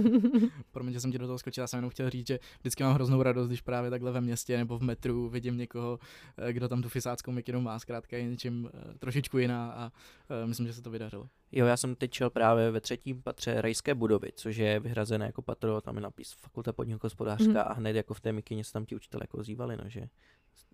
Promiň, 0.70 0.92
že 0.92 1.00
jsem 1.00 1.12
ti 1.12 1.18
do 1.18 1.26
toho 1.26 1.38
skočil, 1.38 1.62
já 1.62 1.66
jsem 1.66 1.78
jenom 1.78 1.90
chtěl 1.90 2.10
říct, 2.10 2.26
že 2.26 2.38
vždycky 2.60 2.82
mám 2.82 2.94
hroznou 2.94 3.22
radost, 3.22 3.48
když 3.48 3.60
právě 3.60 3.90
takhle 3.90 4.12
ve 4.12 4.20
městě 4.20 4.56
nebo 4.56 4.78
v 4.78 4.82
metru 4.82 5.28
vidím 5.28 5.56
někoho, 5.56 5.98
eh, 6.36 6.52
kdo 6.52 6.68
tam 6.68 6.82
tu 6.82 6.88
fisáckou 6.88 7.32
mikinu 7.32 7.60
má, 7.60 7.78
zkrátka 7.78 8.16
je 8.16 8.24
něčím 8.24 8.64
uh, 8.64 8.94
trošičku 8.98 9.38
jiná 9.38 9.72
a 9.72 9.84
uh, 9.84 10.48
myslím, 10.48 10.66
že 10.66 10.72
se 10.72 10.82
to 10.82 10.90
vydařilo. 10.90 11.28
Jo, 11.52 11.66
já 11.66 11.76
jsem 11.76 11.94
teď 11.94 12.12
šel 12.12 12.30
právě 12.30 12.70
ve 12.70 12.80
třetím 12.80 13.22
patře 13.22 13.60
rajské 13.60 13.94
budovy, 13.94 14.28
což 14.34 14.56
je 14.56 14.80
vyhrazené 14.80 15.26
jako 15.26 15.42
patro, 15.42 15.80
tam 15.80 15.96
je 15.96 16.02
napis 16.02 16.32
Fakulta 16.32 16.72
podniků 16.72 17.06
hospodářská 17.06 17.62
mm. 17.62 17.68
a 17.68 17.72
hned 17.72 17.96
jako 17.96 18.14
v 18.14 18.20
té 18.20 18.32
mikině 18.32 18.64
se 18.64 18.72
tam 18.72 18.86
ti 18.86 18.96
učitelé 18.96 19.22
jako 19.22 19.38
ozývali, 19.38 19.76
no, 19.76 19.84
že 19.86 20.08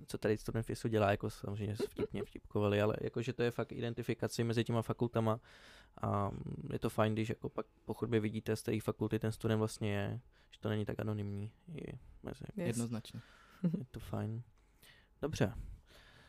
co 0.07 0.19
tady 0.19 0.39
student 0.39 0.67
FISu 0.67 0.89
dělá, 0.89 1.11
jako 1.11 1.31
samozřejmě 1.31 1.75
vtipně 1.75 2.25
vtipkovali, 2.25 2.83
ale 2.83 2.97
jakože 3.01 3.33
to 3.33 3.43
je 3.43 3.51
fakt 3.51 3.73
identifikace 3.73 4.45
mezi 4.45 4.65
těma 4.65 4.83
fakultama 4.83 5.41
a 6.03 6.31
je 6.73 6.79
to 6.79 6.91
fajn, 6.91 7.13
když 7.13 7.29
jako 7.29 7.49
pak 7.49 7.67
po 7.85 7.95
chodbě 7.95 8.21
vidíte, 8.21 8.57
z 8.57 8.63
té 8.63 8.81
fakulty 8.81 9.19
ten 9.19 9.33
student 9.33 9.59
vlastně 9.59 9.93
je, 9.93 10.21
že 10.51 10.61
to 10.61 10.69
není 10.69 10.85
tak 10.85 11.01
anonymní. 11.01 11.51
Je, 11.69 11.93
mezi, 12.23 12.45
yes. 12.57 12.67
Jednoznačně. 12.67 13.21
Je 13.79 13.85
to 13.91 14.01
fajn. 14.01 14.43
Dobře. 15.23 15.55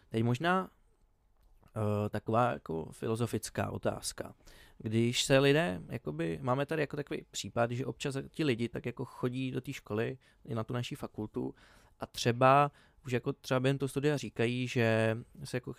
Teď 0.09 0.23
možná 0.23 0.63
uh, 0.63 2.09
taková 2.09 2.51
jako 2.51 2.91
filozofická 2.91 3.69
otázka. 3.71 4.35
Když 4.77 5.23
se 5.23 5.39
lidé, 5.39 5.81
jakoby, 5.89 6.39
máme 6.41 6.65
tady 6.65 6.81
jako 6.81 6.95
takový 6.95 7.25
případ, 7.31 7.71
že 7.71 7.85
občas 7.85 8.17
ti 8.29 8.43
lidi 8.43 8.69
tak 8.69 8.85
jako 8.85 9.05
chodí 9.05 9.51
do 9.51 9.61
té 9.61 9.73
školy, 9.73 10.17
i 10.45 10.55
na 10.55 10.63
tu 10.63 10.73
naší 10.73 10.95
fakultu 10.95 11.55
a 11.99 12.05
třeba 12.05 12.71
už 13.05 13.11
jako 13.11 13.33
třeba 13.33 13.59
během 13.59 13.77
toho 13.77 13.89
studia 13.89 14.17
říkají, 14.17 14.67
že 14.67 15.17
se 15.43 15.57
jako 15.57 15.73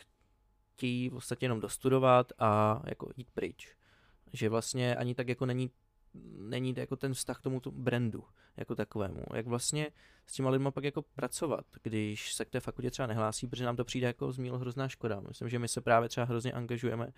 chtějí 0.75 1.09
v 1.09 1.13
podstatě 1.13 1.45
jenom 1.45 1.61
dostudovat 1.61 2.33
a 2.39 2.83
jako 2.87 3.11
jít 3.17 3.31
pryč. 3.35 3.77
Že 4.33 4.49
vlastně 4.49 4.97
ani 4.97 5.15
tak 5.15 5.29
jako 5.29 5.47
není 5.47 5.71
není 6.39 6.75
jako 6.77 6.97
ten 6.97 7.15
vztah 7.15 7.39
k 7.39 7.43
tomu 7.43 7.61
brandu 7.71 8.25
jako 8.57 8.75
takovému. 8.75 9.25
Jak 9.35 9.47
vlastně 9.47 9.91
s 10.27 10.33
těma 10.33 10.51
lidma 10.51 10.71
pak 10.71 10.85
jako 10.85 11.03
pracovat, 11.03 11.65
když 11.83 12.35
se 12.35 12.45
k 12.45 12.51
té 12.51 12.61
fakultě 12.61 12.91
třeba 12.91 13.07
nehlásí, 13.07 13.47
protože 13.47 13.65
nám 13.65 13.77
to 13.77 13.85
přijde 13.85 14.07
jako 14.07 14.33
zmíl 14.33 14.59
hrozná 14.59 14.89
škoda. 14.89 15.21
Myslím, 15.21 15.49
že 15.49 15.59
my 15.59 15.69
se 15.69 15.81
právě 15.81 16.09
třeba 16.09 16.27
hrozně 16.27 16.53
angažujeme. 16.53 17.13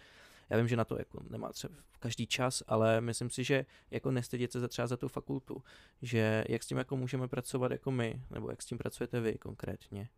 Já 0.53 0.59
vím, 0.59 0.69
že 0.69 0.77
na 0.77 0.85
to 0.85 0.99
jako 0.99 1.21
nemá 1.31 1.53
třeba 1.53 1.75
každý 1.99 2.27
čas, 2.27 2.63
ale 2.67 3.01
myslím 3.01 3.31
si, 3.31 3.45
že 3.45 3.67
jako 3.91 4.11
nestydět 4.11 4.53
se 4.53 4.69
třeba 4.69 4.87
za 4.87 4.97
tu 4.97 5.09
fakultu, 5.09 5.63
že 6.03 6.45
jak 6.49 6.63
s 6.63 6.67
tím 6.67 6.79
jako 6.79 6.97
můžeme 6.97 7.29
pracovat 7.29 7.73
jako 7.73 7.91
my, 7.91 8.23
nebo 8.31 8.51
jak 8.51 8.63
s 8.63 8.67
tím 8.67 8.79
pracujete 8.79 9.21
vy 9.21 9.39
konkrétně. 9.39 10.09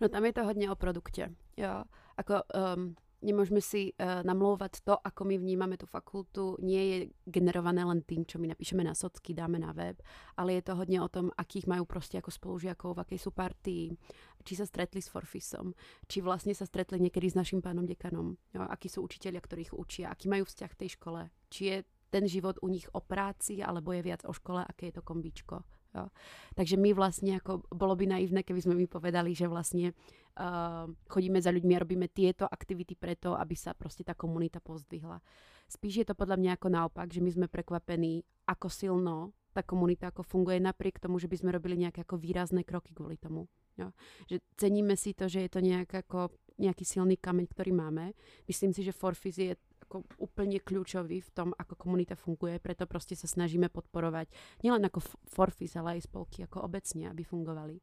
No 0.00 0.08
tam 0.08 0.24
je 0.24 0.32
to 0.32 0.44
hodně 0.44 0.70
o 0.70 0.76
produktě. 0.76 1.34
Jo. 1.56 1.84
Ako, 2.16 2.34
um, 2.76 2.96
nemôžeme 3.24 3.64
si 3.64 3.96
uh, 3.96 4.22
namlouvať 4.22 4.84
to, 4.84 4.94
ako 4.94 5.24
my 5.24 5.36
vnímame 5.40 5.76
tú 5.80 5.88
fakultu, 5.88 6.56
nie 6.60 6.82
je 6.84 6.98
generované 7.26 7.84
len 7.84 8.04
tým, 8.04 8.28
čo 8.28 8.38
my 8.38 8.52
napíšeme 8.52 8.84
na 8.84 8.94
socky, 8.94 9.34
dáme 9.34 9.58
na 9.58 9.72
web, 9.72 9.96
ale 10.36 10.52
je 10.52 10.62
to 10.62 10.76
hodně 10.76 11.02
o 11.02 11.08
tom, 11.08 11.30
akých 11.36 11.66
majú 11.66 11.84
proste 11.84 12.18
ako 12.20 12.30
spolužiakov, 12.30 12.94
v 12.94 13.02
akej 13.02 13.18
sú 13.18 13.30
partii, 13.32 13.96
či 14.46 14.54
sa 14.54 14.62
stretli 14.62 15.02
s 15.02 15.10
Forfisom, 15.10 15.74
či 16.06 16.22
vlastne 16.22 16.54
sa 16.54 16.62
stretli 16.62 17.02
niekedy 17.02 17.26
s 17.26 17.34
našim 17.34 17.58
pánom 17.58 17.82
dekanom, 17.82 18.38
jo, 18.54 18.62
akí 18.62 18.86
sú 18.86 19.02
učiteľia, 19.02 19.42
ktorých 19.42 19.74
učia, 19.74 20.14
aký 20.14 20.30
majú 20.30 20.46
vzťah 20.46 20.70
v 20.70 20.80
tej 20.86 20.90
škole, 20.94 21.20
či 21.50 21.62
je 21.66 21.76
ten 22.14 22.24
život 22.30 22.62
u 22.62 22.70
nich 22.70 22.86
o 22.94 23.02
práci, 23.02 23.58
alebo 23.58 23.90
je 23.90 24.06
viac 24.06 24.22
o 24.22 24.32
škole, 24.32 24.62
aké 24.62 24.94
je 24.94 24.94
to 24.96 25.02
kombíčko. 25.02 25.66
Jo. 25.96 26.06
Takže 26.54 26.76
my 26.76 26.92
vlastně 26.92 27.32
jako, 27.32 27.62
bolo 27.74 27.96
by 27.96 28.06
naivné, 28.06 28.42
keby 28.42 28.62
sme 28.62 28.74
mi 28.74 28.86
povedali, 28.86 29.34
že 29.34 29.48
vlastně 29.48 29.92
uh, 29.92 30.92
chodíme 31.08 31.42
za 31.42 31.50
ľuďmi 31.50 31.76
a 31.76 31.78
robíme 31.78 32.08
tieto 32.08 32.44
aktivity 32.44 32.94
preto, 32.94 33.40
aby 33.40 33.56
sa 33.56 33.74
prostě 33.74 34.04
ta 34.04 34.14
komunita 34.14 34.60
pozdvihla. 34.60 35.20
Spíš 35.68 35.96
je 35.96 36.04
to 36.04 36.14
podľa 36.14 36.36
mňa 36.36 36.52
ako 36.52 36.68
naopak, 36.68 37.12
že 37.12 37.20
my 37.20 37.30
sme 37.32 37.46
prekvapení, 37.48 38.22
ako 38.46 38.68
silno 38.70 39.32
ta 39.56 39.64
komunita 39.64 40.12
ako 40.12 40.22
funguje 40.22 40.60
napriek 40.60 41.00
tomu, 41.00 41.16
že 41.16 41.32
by 41.32 41.48
robili 41.48 41.80
nejaké 41.80 42.04
ako 42.04 42.20
výrazné 42.20 42.60
kroky 42.60 42.92
kvôli 42.92 43.16
tomu. 43.16 43.48
Jo. 43.76 43.92
Že 44.26 44.36
ceníme 44.56 44.96
si 44.96 45.12
to, 45.12 45.28
že 45.28 45.44
je 45.44 45.50
to 45.52 45.60
nejak 45.60 45.92
ako 45.92 46.32
nejaký 46.56 46.84
silný 46.88 47.20
kameň, 47.20 47.46
ktorý 47.52 47.76
máme. 47.76 48.16
Myslím 48.48 48.72
si, 48.72 48.80
že 48.80 48.96
Forfis 48.96 49.36
je 49.36 49.52
ako 49.86 50.02
úplne 50.18 50.58
kľúčový 50.58 51.22
v 51.22 51.30
tom, 51.30 51.48
ako 51.54 51.78
komunita 51.78 52.18
funguje, 52.18 52.58
preto 52.58 52.90
proste 52.90 53.14
sa 53.14 53.30
snažíme 53.30 53.70
podporovať 53.70 54.26
nielen 54.66 54.82
ako 54.82 54.98
Forfis, 55.30 55.78
ale 55.78 56.00
aj 56.00 56.10
spolky 56.10 56.42
ako 56.42 56.66
obecne, 56.66 57.06
aby 57.06 57.22
fungovali. 57.22 57.78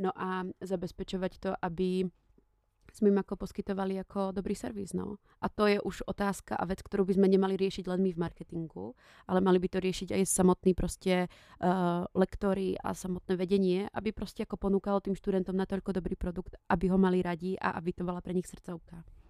No 0.00 0.10
a 0.16 0.42
zabezpečovať 0.64 1.32
to, 1.38 1.50
aby 1.60 2.08
sme 2.94 3.10
im 3.10 3.18
ako 3.18 3.34
poskytovali 3.34 3.98
ako 4.06 4.30
dobrý 4.30 4.54
servis. 4.54 4.94
No. 4.94 5.18
A 5.42 5.50
to 5.50 5.66
je 5.66 5.82
už 5.82 6.06
otázka 6.06 6.54
a 6.54 6.64
vec, 6.64 6.80
ktorú 6.80 7.02
by 7.04 7.18
sme 7.18 7.26
nemali 7.26 7.58
riešiť 7.58 7.90
len 7.90 8.00
my 8.00 8.10
v 8.14 8.22
marketingu, 8.22 8.94
ale 9.26 9.42
mali 9.42 9.58
by 9.58 9.68
to 9.74 9.78
riešiť 9.82 10.14
aj 10.14 10.22
samotný 10.30 10.72
proste 10.78 11.26
uh, 11.26 12.06
lektory 12.14 12.78
a 12.78 12.94
samotné 12.94 13.34
vedenie, 13.34 13.90
aby 13.90 14.14
proste 14.14 14.46
ako 14.46 14.56
ponúkalo 14.56 15.02
tým 15.02 15.18
študentom 15.18 15.58
natoľko 15.58 15.90
dobrý 15.98 16.14
produkt, 16.14 16.54
aby 16.70 16.86
ho 16.88 16.98
mali 16.98 17.20
radi 17.20 17.58
a 17.58 17.74
aby 17.74 17.90
to 17.90 18.06
bola 18.06 18.22
pre 18.22 18.32
nich 18.32 18.46
srdcovka. 18.46 19.23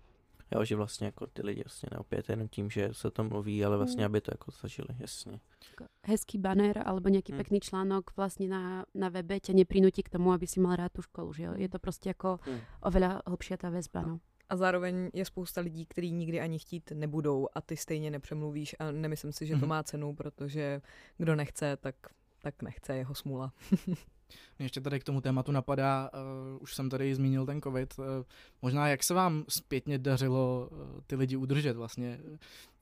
Jo, 0.54 0.64
že 0.64 0.76
vlastně 0.76 1.06
jako 1.06 1.26
ty 1.26 1.42
lidi 1.42 1.62
vlastně 1.64 1.88
neopět 1.92 2.28
jenom 2.28 2.48
tím, 2.48 2.70
že 2.70 2.88
se 2.92 3.10
to 3.10 3.24
mluví, 3.24 3.64
ale 3.64 3.76
vlastně, 3.76 4.02
mm. 4.02 4.06
aby 4.06 4.20
to 4.20 4.30
jako 4.32 4.50
zažili, 4.50 4.88
jasně. 4.98 5.40
Hezký 6.06 6.38
banner 6.38 6.82
alebo 6.84 7.08
nějaký 7.08 7.32
mm. 7.32 7.38
pekný 7.38 7.60
článok 7.60 8.16
vlastně 8.16 8.48
na, 8.48 8.86
na 8.94 9.08
webe 9.08 9.40
tě 9.40 9.54
neprinutí 9.54 10.02
k 10.02 10.08
tomu, 10.08 10.32
aby 10.32 10.46
si 10.46 10.60
mal 10.60 10.76
rád 10.76 10.92
tu 10.92 11.02
školu, 11.02 11.32
že 11.32 11.42
jo? 11.42 11.52
Je 11.56 11.68
to 11.68 11.78
prostě 11.78 12.10
jako 12.10 12.38
mm. 12.46 12.60
oveľa 12.82 13.20
hlbšia 13.26 13.56
ta 13.56 13.70
väzba, 13.70 14.02
no. 14.02 14.20
A 14.48 14.56
zároveň 14.56 15.10
je 15.12 15.24
spousta 15.24 15.60
lidí, 15.60 15.86
kteří 15.86 16.12
nikdy 16.12 16.40
ani 16.40 16.58
chtít 16.58 16.92
nebudou 16.94 17.48
a 17.54 17.60
ty 17.60 17.76
stejně 17.76 18.10
nepřemluvíš 18.10 18.76
a 18.78 18.90
nemyslím 18.90 19.32
si, 19.32 19.46
že 19.46 19.54
to 19.54 19.58
mhm. 19.58 19.68
má 19.68 19.82
cenu, 19.82 20.14
protože 20.14 20.82
kdo 21.18 21.36
nechce, 21.36 21.76
tak, 21.76 21.96
tak 22.42 22.62
nechce, 22.62 22.96
jeho 22.96 23.14
smůla. 23.14 23.52
Mě 24.58 24.64
ještě 24.66 24.80
tady 24.80 25.00
k 25.00 25.04
tomu 25.04 25.20
tématu 25.20 25.52
napadá, 25.52 26.10
uh, 26.14 26.62
už 26.62 26.74
jsem 26.74 26.90
tady 26.90 27.14
zmínil 27.14 27.46
ten 27.46 27.60
covid, 27.60 27.94
uh, 27.98 28.04
možná 28.62 28.88
jak 28.88 29.02
se 29.02 29.14
vám 29.14 29.44
zpětně 29.48 29.98
dařilo 29.98 30.68
uh, 30.72 30.78
ty 31.06 31.16
lidi 31.16 31.36
udržet 31.36 31.76
vlastně, 31.76 32.20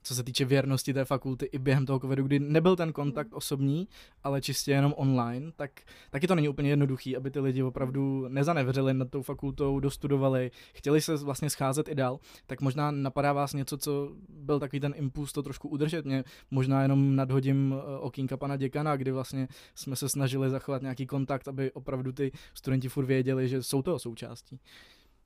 co 0.03 0.15
se 0.15 0.23
týče 0.23 0.45
věrnosti 0.45 0.93
té 0.93 1.05
fakulty 1.05 1.45
i 1.45 1.59
během 1.59 1.85
toho 1.85 1.99
covidu, 1.99 2.23
kdy 2.23 2.39
nebyl 2.39 2.75
ten 2.75 2.93
kontakt 2.93 3.27
hmm. 3.27 3.37
osobní, 3.37 3.87
ale 4.23 4.41
čistě 4.41 4.71
jenom 4.71 4.93
online, 4.97 5.51
tak 5.55 5.71
taky 6.11 6.27
to 6.27 6.35
není 6.35 6.49
úplně 6.49 6.69
jednoduchý, 6.69 7.17
aby 7.17 7.31
ty 7.31 7.39
lidi 7.39 7.63
opravdu 7.63 8.27
nezanevřeli 8.27 8.93
nad 8.93 9.09
tou 9.09 9.21
fakultou, 9.21 9.79
dostudovali, 9.79 10.51
chtěli 10.73 11.01
se 11.01 11.15
vlastně 11.15 11.49
scházet 11.49 11.87
i 11.87 11.95
dál, 11.95 12.19
tak 12.47 12.61
možná 12.61 12.91
napadá 12.91 13.33
vás 13.33 13.53
něco, 13.53 13.77
co 13.77 14.11
byl 14.29 14.59
takový 14.59 14.79
ten 14.79 14.93
impuls 14.95 15.31
to 15.31 15.43
trošku 15.43 15.69
udržet. 15.69 16.05
Mě 16.05 16.23
možná 16.51 16.81
jenom 16.81 17.15
nadhodím 17.15 17.75
eh, 17.77 17.97
okýnka 17.97 18.37
pana 18.37 18.57
děkana, 18.57 18.95
kdy 18.95 19.11
vlastně 19.11 19.47
jsme 19.75 19.95
se 19.95 20.09
snažili 20.09 20.49
zachovat 20.49 20.81
nějaký 20.81 21.05
kontakt, 21.07 21.47
aby 21.47 21.71
opravdu 21.71 22.11
ty 22.11 22.31
studenti 22.53 22.89
furt 22.89 23.05
věděli, 23.05 23.49
že 23.49 23.63
jsou 23.63 23.81
toho 23.81 23.99
součástí. 23.99 24.59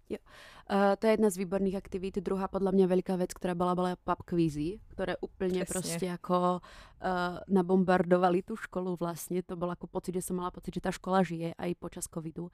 Jo. 0.08 0.24
Uh, 0.68 0.96
to 0.96 1.08
je 1.08 1.20
jedna 1.20 1.28
z 1.28 1.40
výborných 1.44 1.76
aktivít. 1.80 2.20
Druhá 2.24 2.48
podľa 2.48 2.72
mňa 2.72 2.86
veľká 2.88 3.16
vec, 3.20 3.36
ktorá 3.36 3.56
bola, 3.56 3.76
bola 3.76 3.92
pub 4.00 4.20
quizy, 4.24 4.80
ktoré 4.96 5.20
úplne 5.20 5.64
Presne. 5.64 5.72
proste 5.72 6.08
ako 6.08 6.60
uh, 6.60 7.44
nabombardovali 7.48 8.44
tú 8.44 8.56
školu 8.56 8.96
vlastne. 8.96 9.44
To 9.44 9.60
bol 9.60 9.68
ako 9.72 9.88
pocit, 9.92 10.16
že 10.16 10.32
som 10.32 10.40
mala 10.40 10.52
pocit, 10.52 10.80
že 10.80 10.84
tá 10.84 10.92
škola 10.92 11.24
žije 11.28 11.56
aj 11.60 11.72
počas 11.80 12.08
covidu. 12.08 12.48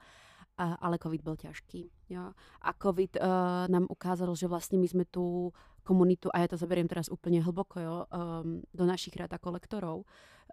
Uh, 0.54 0.78
ale 0.78 1.02
covid 1.02 1.22
bol 1.22 1.34
ťažký. 1.34 1.90
Jo. 2.14 2.34
A 2.62 2.70
covid 2.74 3.18
uh, 3.18 3.66
nám 3.66 3.90
ukázal, 3.90 4.30
že 4.38 4.46
vlastne 4.46 4.78
my 4.78 4.86
sme 4.86 5.02
tú 5.06 5.50
komunitu, 5.82 6.30
a 6.30 6.42
ja 6.42 6.50
to 6.50 6.58
zaberiem 6.58 6.86
teraz 6.86 7.10
úplne 7.10 7.42
hlboko, 7.42 7.76
jo, 7.76 7.96
um, 8.08 8.62
do 8.70 8.84
našich 8.86 9.18
rád 9.18 9.34
ako 9.34 9.58
lektorov, 9.58 9.96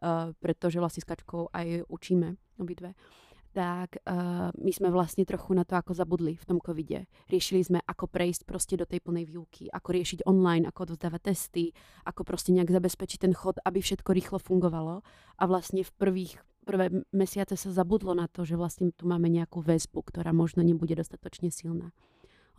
uh, 0.02 0.34
pretože 0.42 0.82
vlastne 0.82 1.06
s 1.06 1.08
Kačkou 1.08 1.54
aj 1.54 1.86
učíme 1.88 2.34
obidve. 2.58 2.98
Uh, 2.98 3.31
tak 3.52 4.00
uh, 4.08 4.50
my 4.56 4.72
sme 4.72 4.88
vlastne 4.90 5.28
trochu 5.28 5.52
na 5.52 5.68
to 5.68 5.76
ako 5.76 5.92
zabudli 5.92 6.40
v 6.40 6.48
tom 6.48 6.58
covide. 6.64 7.06
Riešili 7.28 7.62
sme, 7.68 7.80
ako 7.84 8.08
prejsť 8.08 8.48
proste 8.48 8.80
do 8.80 8.88
tej 8.88 9.04
plnej 9.04 9.28
výuky, 9.28 9.68
ako 9.68 9.90
riešiť 9.92 10.20
online, 10.24 10.68
ako 10.68 10.96
dozdávať 10.96 11.22
testy, 11.36 11.76
ako 12.08 12.24
proste 12.24 12.56
nejak 12.56 12.72
zabezpečiť 12.72 13.20
ten 13.28 13.34
chod, 13.36 13.60
aby 13.68 13.84
všetko 13.84 14.10
rýchlo 14.16 14.38
fungovalo. 14.40 15.04
A 15.38 15.44
vlastne 15.46 15.84
v 15.84 15.92
prvých 16.00 16.40
prvé 16.64 17.04
mesiace 17.12 17.60
sa 17.60 17.70
zabudlo 17.76 18.16
na 18.16 18.32
to, 18.32 18.48
že 18.48 18.56
vlastne 18.56 18.96
tu 18.96 19.04
máme 19.10 19.28
nejakú 19.28 19.60
väzbu, 19.60 20.00
ktorá 20.08 20.32
možno 20.32 20.64
nebude 20.64 20.96
dostatočne 20.96 21.52
silná. 21.52 21.92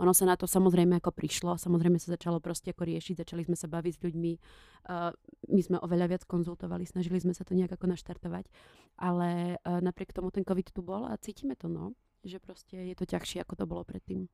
Ono 0.02 0.10
sa 0.10 0.26
na 0.26 0.34
to 0.34 0.50
samozrejme 0.50 0.98
ako 0.98 1.14
prišlo, 1.14 1.54
samozrejme 1.54 1.94
sa 2.02 2.18
začalo 2.18 2.42
proste 2.42 2.74
ako 2.74 2.90
riešiť, 2.90 3.22
začali 3.22 3.46
sme 3.46 3.54
sa 3.54 3.70
baviť 3.70 3.92
s 3.94 4.02
ľuďmi, 4.02 4.32
uh, 4.34 5.14
my 5.46 5.62
sme 5.62 5.78
oveľa 5.78 6.06
viac 6.10 6.22
konzultovali, 6.26 6.82
snažili 6.82 7.22
sme 7.22 7.30
sa 7.30 7.46
to 7.46 7.54
nejak 7.54 7.78
ako 7.78 7.86
naštartovať, 7.86 8.50
ale 8.98 9.62
uh, 9.62 9.78
napriek 9.78 10.10
tomu 10.10 10.34
ten 10.34 10.42
COVID 10.42 10.74
tu 10.74 10.82
bol 10.82 11.06
a 11.06 11.14
cítime 11.22 11.54
to, 11.54 11.70
no, 11.70 11.94
že 12.24 12.38
prostě 12.38 12.76
je 12.76 12.94
to 12.94 13.06
ťažšie, 13.06 13.40
ako 13.40 13.56
to 13.56 13.66
bolo 13.66 13.84
predtým. 13.84 14.26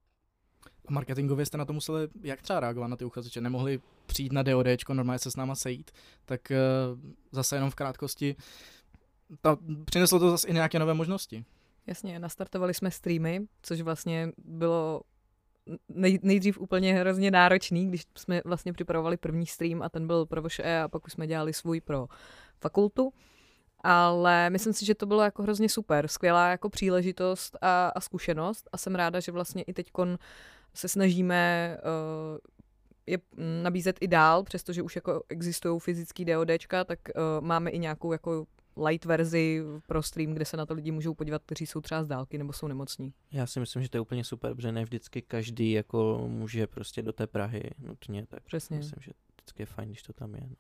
A 0.87 0.93
marketingově 0.93 1.47
jste 1.47 1.59
na 1.59 1.65
to 1.65 1.73
museli 1.73 2.09
jak 2.23 2.43
třeba 2.43 2.61
reagovat 2.61 2.89
na 2.89 2.97
ty 2.97 3.05
uchazeče? 3.05 3.41
Nemohli 3.41 3.81
přijít 4.07 4.33
na 4.33 4.43
DODčko, 4.43 4.95
normálně 4.95 5.19
se 5.19 5.31
s 5.31 5.37
náma 5.37 5.55
sejít, 5.55 5.91
tak 6.25 6.41
uh, 6.51 7.01
zase 7.33 7.57
jenom 7.57 7.71
v 7.71 7.75
krátkosti 7.75 8.37
ta, 9.41 9.59
přineslo 9.85 10.19
to 10.19 10.31
zase 10.31 10.49
i 10.49 10.53
nějaké 10.53 10.79
nové 10.79 10.95
možnosti. 10.95 11.45
Jasně, 11.87 12.19
nastartovali 12.19 12.75
jsme 12.75 12.91
streamy, 12.91 13.47
což 13.63 13.81
vlastně 13.81 14.33
bylo 14.39 15.03
nej, 15.89 16.19
nejdřív 16.23 16.59
úplně 16.59 16.95
hrozně 16.95 17.31
náročný, 17.31 17.89
když 17.89 18.05
jsme 18.19 18.43
vlastně 18.45 18.73
připravovali 18.73 19.17
první 19.17 19.47
stream 19.47 19.83
a 19.83 19.89
ten 19.89 20.07
byl 20.07 20.27
pro 20.27 20.43
VŠE 20.43 20.81
a 20.81 20.89
pak 20.89 21.07
už 21.07 21.13
jsme 21.13 21.27
dělali 21.27 21.53
svůj 21.53 21.81
pro 21.81 22.09
fakultu. 22.61 23.13
Ale 23.85 24.51
myslím 24.51 24.73
si, 24.73 24.87
že 24.87 24.95
to 24.95 25.07
bylo 25.07 25.23
jako 25.23 25.43
hrozně 25.43 25.69
super, 25.69 26.09
skvělá 26.09 26.51
jako 26.51 26.71
příležitost 26.71 27.57
a, 27.61 27.89
a 27.89 28.01
zkušenost 28.01 28.69
a 28.73 28.79
jsem 28.79 28.95
ráda, 28.95 29.21
že 29.21 29.33
vlastně 29.33 29.63
i 29.63 29.73
teď 29.73 29.91
se 30.75 30.89
snažíme 30.89 31.77
uh, 31.83 32.39
je 33.07 33.19
nabízet 33.63 33.97
i 34.01 34.09
dál, 34.09 34.43
přestože 34.43 34.83
už 34.83 34.97
jako 34.97 35.23
existují 35.29 35.81
fyzický 35.81 36.25
DODčka, 36.25 36.85
tak 36.85 36.99
uh, 37.09 37.47
máme 37.47 37.71
i 37.71 37.79
nějakou 37.79 38.13
jako 38.13 38.47
light 38.87 39.05
verzi 39.05 39.63
pro 39.87 40.03
stream, 40.03 40.35
kde 40.35 40.45
se 40.45 40.57
na 40.57 40.67
to 40.67 40.75
lidi 40.75 40.91
můžou 40.91 41.15
podívat, 41.15 41.43
kteří 41.43 41.67
jsou 41.67 41.81
třeba 41.81 42.05
z 42.05 42.07
dálky 42.09 42.39
nebo 42.39 42.53
jsou 42.53 42.69
nemocní. 42.69 43.15
Já 43.31 43.47
si 43.47 43.61
myslím, 43.61 43.83
že 43.83 43.89
to 43.89 43.97
je 43.97 44.01
úplně 44.01 44.25
super, 44.25 44.55
protože 44.55 44.73
ne 44.73 44.85
vždycky 44.85 45.23
každý 45.23 45.73
jako 45.73 46.25
může 46.29 46.67
prostě 46.67 47.03
do 47.03 47.13
té 47.13 47.27
Prahy 47.27 47.71
nutně, 47.79 48.27
tak 48.27 48.43
Přesně. 48.43 48.77
myslím, 48.77 49.03
že 49.03 49.13
vždycky 49.37 49.63
je 49.63 49.67
fajn, 49.67 49.89
když 49.89 50.03
to 50.03 50.13
tam 50.13 50.35
je. 50.35 50.41
No. 50.41 50.57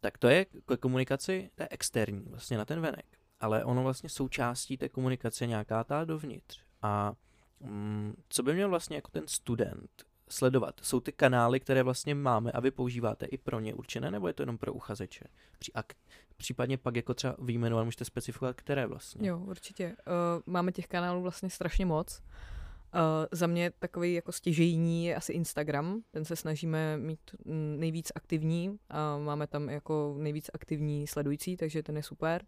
Tak 0.00 0.18
to 0.18 0.28
je 0.28 0.44
k 0.44 0.76
komunikaci, 0.80 1.50
to 1.54 1.62
je 1.62 1.68
externí, 1.70 2.24
vlastně 2.28 2.58
na 2.58 2.64
ten 2.64 2.80
venek. 2.80 3.18
Ale 3.40 3.64
ono 3.64 3.82
vlastně 3.82 4.08
součástí 4.08 4.76
té 4.76 4.88
komunikace 4.88 5.46
nějaká 5.46 5.84
ta 5.84 6.04
dovnitř. 6.04 6.62
A 6.82 7.12
mm, 7.60 8.14
co 8.28 8.42
by 8.42 8.54
měl 8.54 8.68
vlastně 8.68 8.96
jako 8.96 9.10
ten 9.10 9.26
student 9.26 9.90
sledovat? 10.32 10.80
Jsou 10.82 11.00
ty 11.00 11.12
kanály, 11.12 11.60
které 11.60 11.82
vlastně 11.82 12.14
máme 12.14 12.52
a 12.52 12.60
vy 12.60 12.70
používáte 12.70 13.26
i 13.26 13.38
pro 13.38 13.60
ně 13.60 13.74
určené, 13.74 14.10
nebo 14.10 14.28
je 14.28 14.34
to 14.34 14.42
jenom 14.42 14.58
pro 14.58 14.72
uchazeče? 14.72 15.24
A 15.74 15.80
případně 16.36 16.78
pak 16.78 16.96
jako 16.96 17.14
třeba 17.14 17.36
vyjmenovat, 17.38 17.84
můžete 17.84 18.04
specifikovat, 18.04 18.56
které 18.56 18.86
vlastně? 18.86 19.28
Jo, 19.28 19.38
určitě. 19.38 19.86
Uh, 19.86 20.42
máme 20.46 20.72
těch 20.72 20.86
kanálů 20.86 21.22
vlastně 21.22 21.50
strašně 21.50 21.86
moc. 21.86 22.22
Uh, 22.94 23.00
za 23.32 23.46
mě 23.46 23.72
takový 23.78 24.14
jako 24.14 24.32
stěžejní 24.32 25.06
je 25.06 25.16
asi 25.16 25.32
Instagram, 25.32 26.02
ten 26.10 26.24
se 26.24 26.36
snažíme 26.36 26.96
mít 26.96 27.20
nejvíc 27.76 28.12
aktivní 28.14 28.78
a 28.88 29.18
máme 29.18 29.46
tam 29.46 29.68
jako 29.68 30.14
nejvíc 30.18 30.50
aktivní 30.54 31.06
sledující, 31.06 31.56
takže 31.56 31.82
ten 31.82 31.96
je 31.96 32.02
super. 32.02 32.44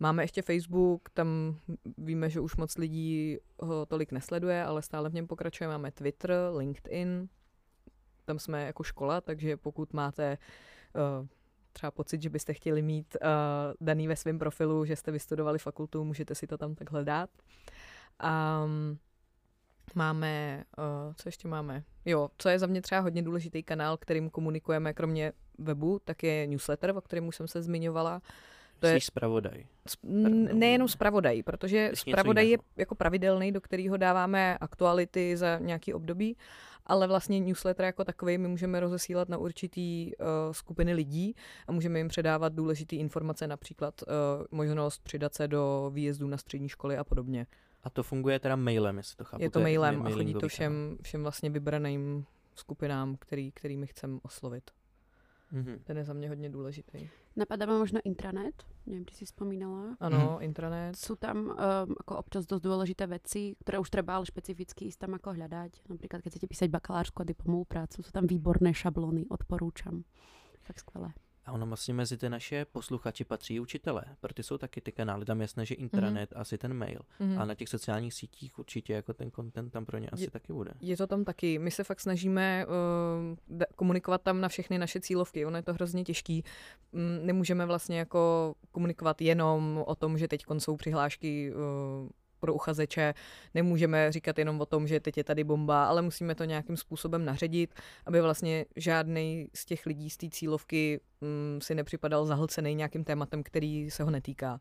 Máme 0.00 0.22
ještě 0.22 0.42
Facebook, 0.42 1.10
tam 1.10 1.58
víme, 1.98 2.30
že 2.30 2.40
už 2.40 2.56
moc 2.56 2.76
lidí 2.76 3.38
ho 3.58 3.86
tolik 3.86 4.12
nesleduje, 4.12 4.64
ale 4.64 4.82
stále 4.82 5.10
v 5.10 5.14
něm 5.14 5.26
pokračuje. 5.26 5.68
Máme 5.68 5.90
Twitter, 5.90 6.32
LinkedIn, 6.56 7.28
tam 8.24 8.38
jsme 8.38 8.66
jako 8.66 8.82
škola, 8.82 9.20
takže 9.20 9.56
pokud 9.56 9.92
máte 9.92 10.38
uh, 11.20 11.26
třeba 11.72 11.90
pocit, 11.90 12.22
že 12.22 12.30
byste 12.30 12.54
chtěli 12.54 12.82
mít 12.82 13.16
uh, 13.22 13.28
daný 13.80 14.08
ve 14.08 14.16
svém 14.16 14.38
profilu, 14.38 14.84
že 14.84 14.96
jste 14.96 15.10
vystudovali 15.10 15.58
fakultu, 15.58 16.04
můžete 16.04 16.34
si 16.34 16.46
to 16.46 16.58
tam 16.58 16.74
tak 16.74 16.90
hledat. 16.90 17.30
Um, 18.64 18.98
máme, 19.94 20.64
uh, 20.78 21.14
co 21.14 21.28
ještě 21.28 21.48
máme? 21.48 21.84
Jo, 22.04 22.30
co 22.38 22.48
je 22.48 22.58
za 22.58 22.66
mě 22.66 22.82
třeba 22.82 23.00
hodně 23.00 23.22
důležitý 23.22 23.62
kanál, 23.62 23.96
kterým 23.96 24.30
komunikujeme 24.30 24.94
kromě 24.94 25.32
webu, 25.58 25.98
tak 26.04 26.22
je 26.22 26.46
newsletter, 26.46 26.96
o 26.96 27.00
kterém 27.00 27.28
už 27.28 27.36
jsem 27.36 27.48
se 27.48 27.62
zmiňovala. 27.62 28.22
To 28.78 28.86
je 28.86 29.00
zpravodaj. 29.00 29.64
Nejenom 30.52 30.88
zpravodaj, 30.88 31.42
protože 31.42 31.90
zpravodaj 31.94 32.48
je 32.48 32.58
jako 32.76 32.94
pravidelný, 32.94 33.52
do 33.52 33.60
kterého 33.60 33.96
dáváme 33.96 34.58
aktuality 34.58 35.36
za 35.36 35.58
nějaký 35.58 35.94
období, 35.94 36.36
ale 36.86 37.06
vlastně 37.06 37.40
newsletter 37.40 37.84
jako 37.84 38.04
takový 38.04 38.38
my 38.38 38.48
můžeme 38.48 38.80
rozesílat 38.80 39.28
na 39.28 39.38
určitý 39.38 40.12
uh, 40.16 40.26
skupiny 40.52 40.94
lidí 40.94 41.34
a 41.66 41.72
můžeme 41.72 41.98
jim 41.98 42.08
předávat 42.08 42.52
důležité 42.52 42.96
informace, 42.96 43.46
například 43.46 44.02
uh, 44.02 44.08
možnost 44.50 45.02
přidat 45.02 45.34
se 45.34 45.48
do 45.48 45.90
výjezdů 45.94 46.28
na 46.28 46.36
střední 46.36 46.68
školy 46.68 46.96
a 46.96 47.04
podobně. 47.04 47.46
A 47.82 47.90
to 47.90 48.02
funguje 48.02 48.38
teda 48.38 48.56
mailem, 48.56 48.96
jestli 48.96 49.16
to 49.16 49.24
chápu. 49.24 49.42
Je 49.42 49.50
to 49.50 49.60
mailem 49.60 50.02
a 50.06 50.10
chodí 50.10 50.34
to 50.34 50.48
všem, 50.48 50.98
všem 51.02 51.22
vlastně 51.22 51.50
vybraným 51.50 52.24
skupinám, 52.54 53.16
který, 53.16 53.52
kterými 53.52 53.86
chcem 53.86 54.20
oslovit. 54.22 54.70
Mm-hmm. 55.52 55.78
Ten 55.84 55.96
je 55.96 56.04
za 56.04 56.12
mě 56.12 56.28
hodně 56.28 56.50
důležitý. 56.50 57.08
Napadá 57.38 57.66
vám 57.66 57.78
možno 57.78 58.00
intranet? 58.04 58.66
Nevím, 58.86 59.04
ty 59.04 59.14
si 59.14 59.24
vzpomínala. 59.24 59.96
Ano, 60.00 60.18
mm-hmm. 60.18 60.42
intranet. 60.42 60.96
Jsou 60.96 61.14
tam 61.14 61.36
um, 61.36 61.54
jako 61.98 62.16
občas 62.16 62.46
dost 62.46 62.60
důležité 62.60 63.06
věci, 63.06 63.56
které 63.60 63.78
už 63.78 63.90
třeba 63.90 64.16
ale 64.16 64.26
špecificky 64.26 64.90
tam 64.98 65.12
jako 65.12 65.32
hledat. 65.32 65.72
Například, 65.88 66.22
když 66.22 66.32
chcete 66.32 66.46
písať 66.46 66.70
bakalářskou 66.70 67.20
a 67.20 67.24
diplomovou 67.24 67.64
prácu, 67.64 68.02
jsou 68.02 68.10
tam 68.10 68.26
výborné 68.26 68.74
šablony, 68.74 69.26
odporučám. 69.28 70.02
Tak 70.66 70.80
skvělé. 70.80 71.12
A 71.48 71.52
ono 71.52 71.66
vlastně 71.66 71.94
mezi 71.94 72.16
ty 72.16 72.28
naše 72.28 72.64
posluchači 72.64 73.24
patří 73.24 73.60
učitelé, 73.60 74.04
protože 74.20 74.42
jsou 74.42 74.58
taky 74.58 74.80
ty 74.80 74.92
kanály, 74.92 75.24
tam 75.24 75.40
jasné, 75.40 75.66
že 75.66 75.74
intranet, 75.74 76.30
mm-hmm. 76.30 76.40
asi 76.40 76.58
ten 76.58 76.74
mail. 76.74 77.00
Mm-hmm. 77.20 77.40
A 77.40 77.44
na 77.44 77.54
těch 77.54 77.68
sociálních 77.68 78.14
sítích 78.14 78.58
určitě 78.58 78.92
jako 78.92 79.12
ten 79.12 79.30
content 79.30 79.72
tam 79.72 79.84
pro 79.84 79.98
ně 79.98 80.08
asi 80.08 80.22
je, 80.22 80.30
taky 80.30 80.52
bude. 80.52 80.70
Je 80.80 80.96
to 80.96 81.06
tam 81.06 81.24
taky. 81.24 81.58
My 81.58 81.70
se 81.70 81.84
fakt 81.84 82.00
snažíme 82.00 82.66
uh, 82.66 83.62
komunikovat 83.76 84.22
tam 84.22 84.40
na 84.40 84.48
všechny 84.48 84.78
naše 84.78 85.00
cílovky. 85.00 85.46
Ono 85.46 85.56
je 85.56 85.62
to 85.62 85.74
hrozně 85.74 86.04
těžký. 86.04 86.44
Um, 86.92 87.26
nemůžeme 87.26 87.66
vlastně 87.66 87.98
jako 87.98 88.54
komunikovat 88.72 89.20
jenom 89.20 89.84
o 89.86 89.94
tom, 89.94 90.18
že 90.18 90.28
teď 90.28 90.44
jsou 90.58 90.76
přihlášky 90.76 91.52
uh, 91.54 92.08
pro 92.40 92.54
uchazeče. 92.54 93.14
Nemůžeme 93.54 94.12
říkat 94.12 94.38
jenom 94.38 94.60
o 94.60 94.66
tom, 94.66 94.86
že 94.86 95.00
teď 95.00 95.16
je 95.16 95.24
tady 95.24 95.44
bomba, 95.44 95.84
ale 95.84 96.02
musíme 96.02 96.34
to 96.34 96.44
nějakým 96.44 96.76
způsobem 96.76 97.24
naředit, 97.24 97.74
aby 98.06 98.20
vlastně 98.20 98.64
žádný 98.76 99.48
z 99.54 99.64
těch 99.64 99.86
lidí 99.86 100.10
z 100.10 100.16
té 100.16 100.26
cílovky 100.30 101.00
mm, 101.20 101.60
si 101.60 101.74
nepřipadal 101.74 102.26
zahlcený 102.26 102.74
nějakým 102.74 103.04
tématem, 103.04 103.42
který 103.42 103.90
se 103.90 104.02
ho 104.02 104.10
netýká. 104.10 104.60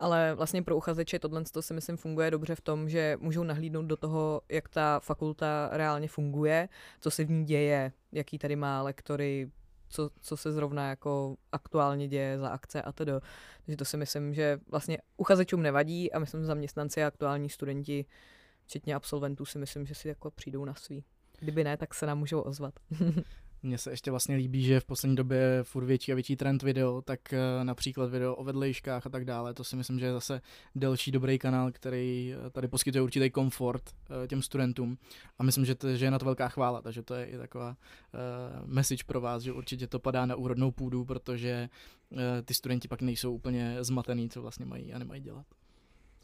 Ale 0.00 0.34
vlastně 0.34 0.62
pro 0.62 0.76
uchazeče 0.76 1.18
tohle 1.18 1.44
to 1.52 1.62
si 1.62 1.74
myslím 1.74 1.96
funguje 1.96 2.30
dobře 2.30 2.54
v 2.54 2.60
tom, 2.60 2.88
že 2.88 3.16
můžou 3.20 3.42
nahlídnout 3.42 3.86
do 3.86 3.96
toho, 3.96 4.40
jak 4.48 4.68
ta 4.68 5.00
fakulta 5.00 5.68
reálně 5.72 6.08
funguje, 6.08 6.68
co 7.00 7.10
se 7.10 7.24
v 7.24 7.30
ní 7.30 7.44
děje, 7.44 7.92
jaký 8.12 8.38
tady 8.38 8.56
má 8.56 8.82
lektory, 8.82 9.50
co, 9.88 10.10
co 10.20 10.36
se 10.36 10.52
zrovna 10.52 10.88
jako 10.88 11.36
aktuálně 11.52 12.08
děje 12.08 12.38
za 12.38 12.48
akce 12.48 12.82
a 12.82 12.92
tedy. 12.92 13.12
Takže 13.66 13.76
to 13.76 13.84
si 13.84 13.96
myslím, 13.96 14.34
že 14.34 14.58
vlastně 14.70 14.98
uchazečům 15.16 15.62
nevadí 15.62 16.12
a 16.12 16.18
myslím 16.18 16.44
zaměstnanci 16.44 17.04
a 17.04 17.06
aktuální 17.06 17.50
studenti, 17.50 18.06
včetně 18.64 18.94
absolventů, 18.94 19.44
si 19.44 19.58
myslím, 19.58 19.86
že 19.86 19.94
si 19.94 20.08
jako 20.08 20.30
přijdou 20.30 20.64
na 20.64 20.74
svý. 20.74 21.04
Kdyby 21.38 21.64
ne, 21.64 21.76
tak 21.76 21.94
se 21.94 22.06
nám 22.06 22.18
můžou 22.18 22.40
ozvat. 22.40 22.74
Mně 23.62 23.78
se 23.78 23.90
ještě 23.90 24.10
vlastně 24.10 24.36
líbí, 24.36 24.62
že 24.62 24.80
v 24.80 24.84
poslední 24.84 25.16
době 25.16 25.38
je 25.38 25.62
furt 25.62 25.84
větší 25.84 26.12
a 26.12 26.14
větší 26.14 26.36
trend 26.36 26.62
video, 26.62 27.02
tak 27.02 27.32
eh, 27.32 27.38
například 27.64 28.10
video 28.10 28.34
o 28.34 28.44
vedlejškách 28.44 29.06
a 29.06 29.10
tak 29.10 29.24
dále. 29.24 29.54
To 29.54 29.64
si 29.64 29.76
myslím, 29.76 29.98
že 29.98 30.06
je 30.06 30.12
zase 30.12 30.40
další 30.74 31.10
dobrý 31.10 31.38
kanál, 31.38 31.72
který 31.72 32.34
eh, 32.46 32.50
tady 32.50 32.68
poskytuje 32.68 33.02
určitý 33.02 33.30
komfort 33.30 33.82
eh, 34.24 34.28
těm 34.28 34.42
studentům. 34.42 34.98
A 35.38 35.42
myslím, 35.42 35.64
že, 35.64 35.74
to, 35.74 35.96
že 35.96 36.04
je 36.04 36.10
na 36.10 36.18
to 36.18 36.24
velká 36.24 36.48
chvála, 36.48 36.82
takže 36.82 37.02
to 37.02 37.14
je 37.14 37.26
i 37.26 37.38
taková 37.38 37.76
message 38.64 39.04
pro 39.06 39.20
vás, 39.20 39.42
že 39.42 39.52
určitě 39.52 39.86
to 39.86 39.98
padá 39.98 40.26
na 40.26 40.36
úrodnou 40.36 40.70
půdu, 40.70 41.04
protože 41.04 41.68
ty 42.44 42.54
studenti 42.54 42.88
pak 42.88 43.02
nejsou 43.02 43.34
úplně 43.34 43.76
zmatený, 43.80 44.30
co 44.30 44.42
vlastně 44.42 44.66
mají 44.66 44.92
a 44.92 44.98
nemají 44.98 45.20
dělat 45.22 45.46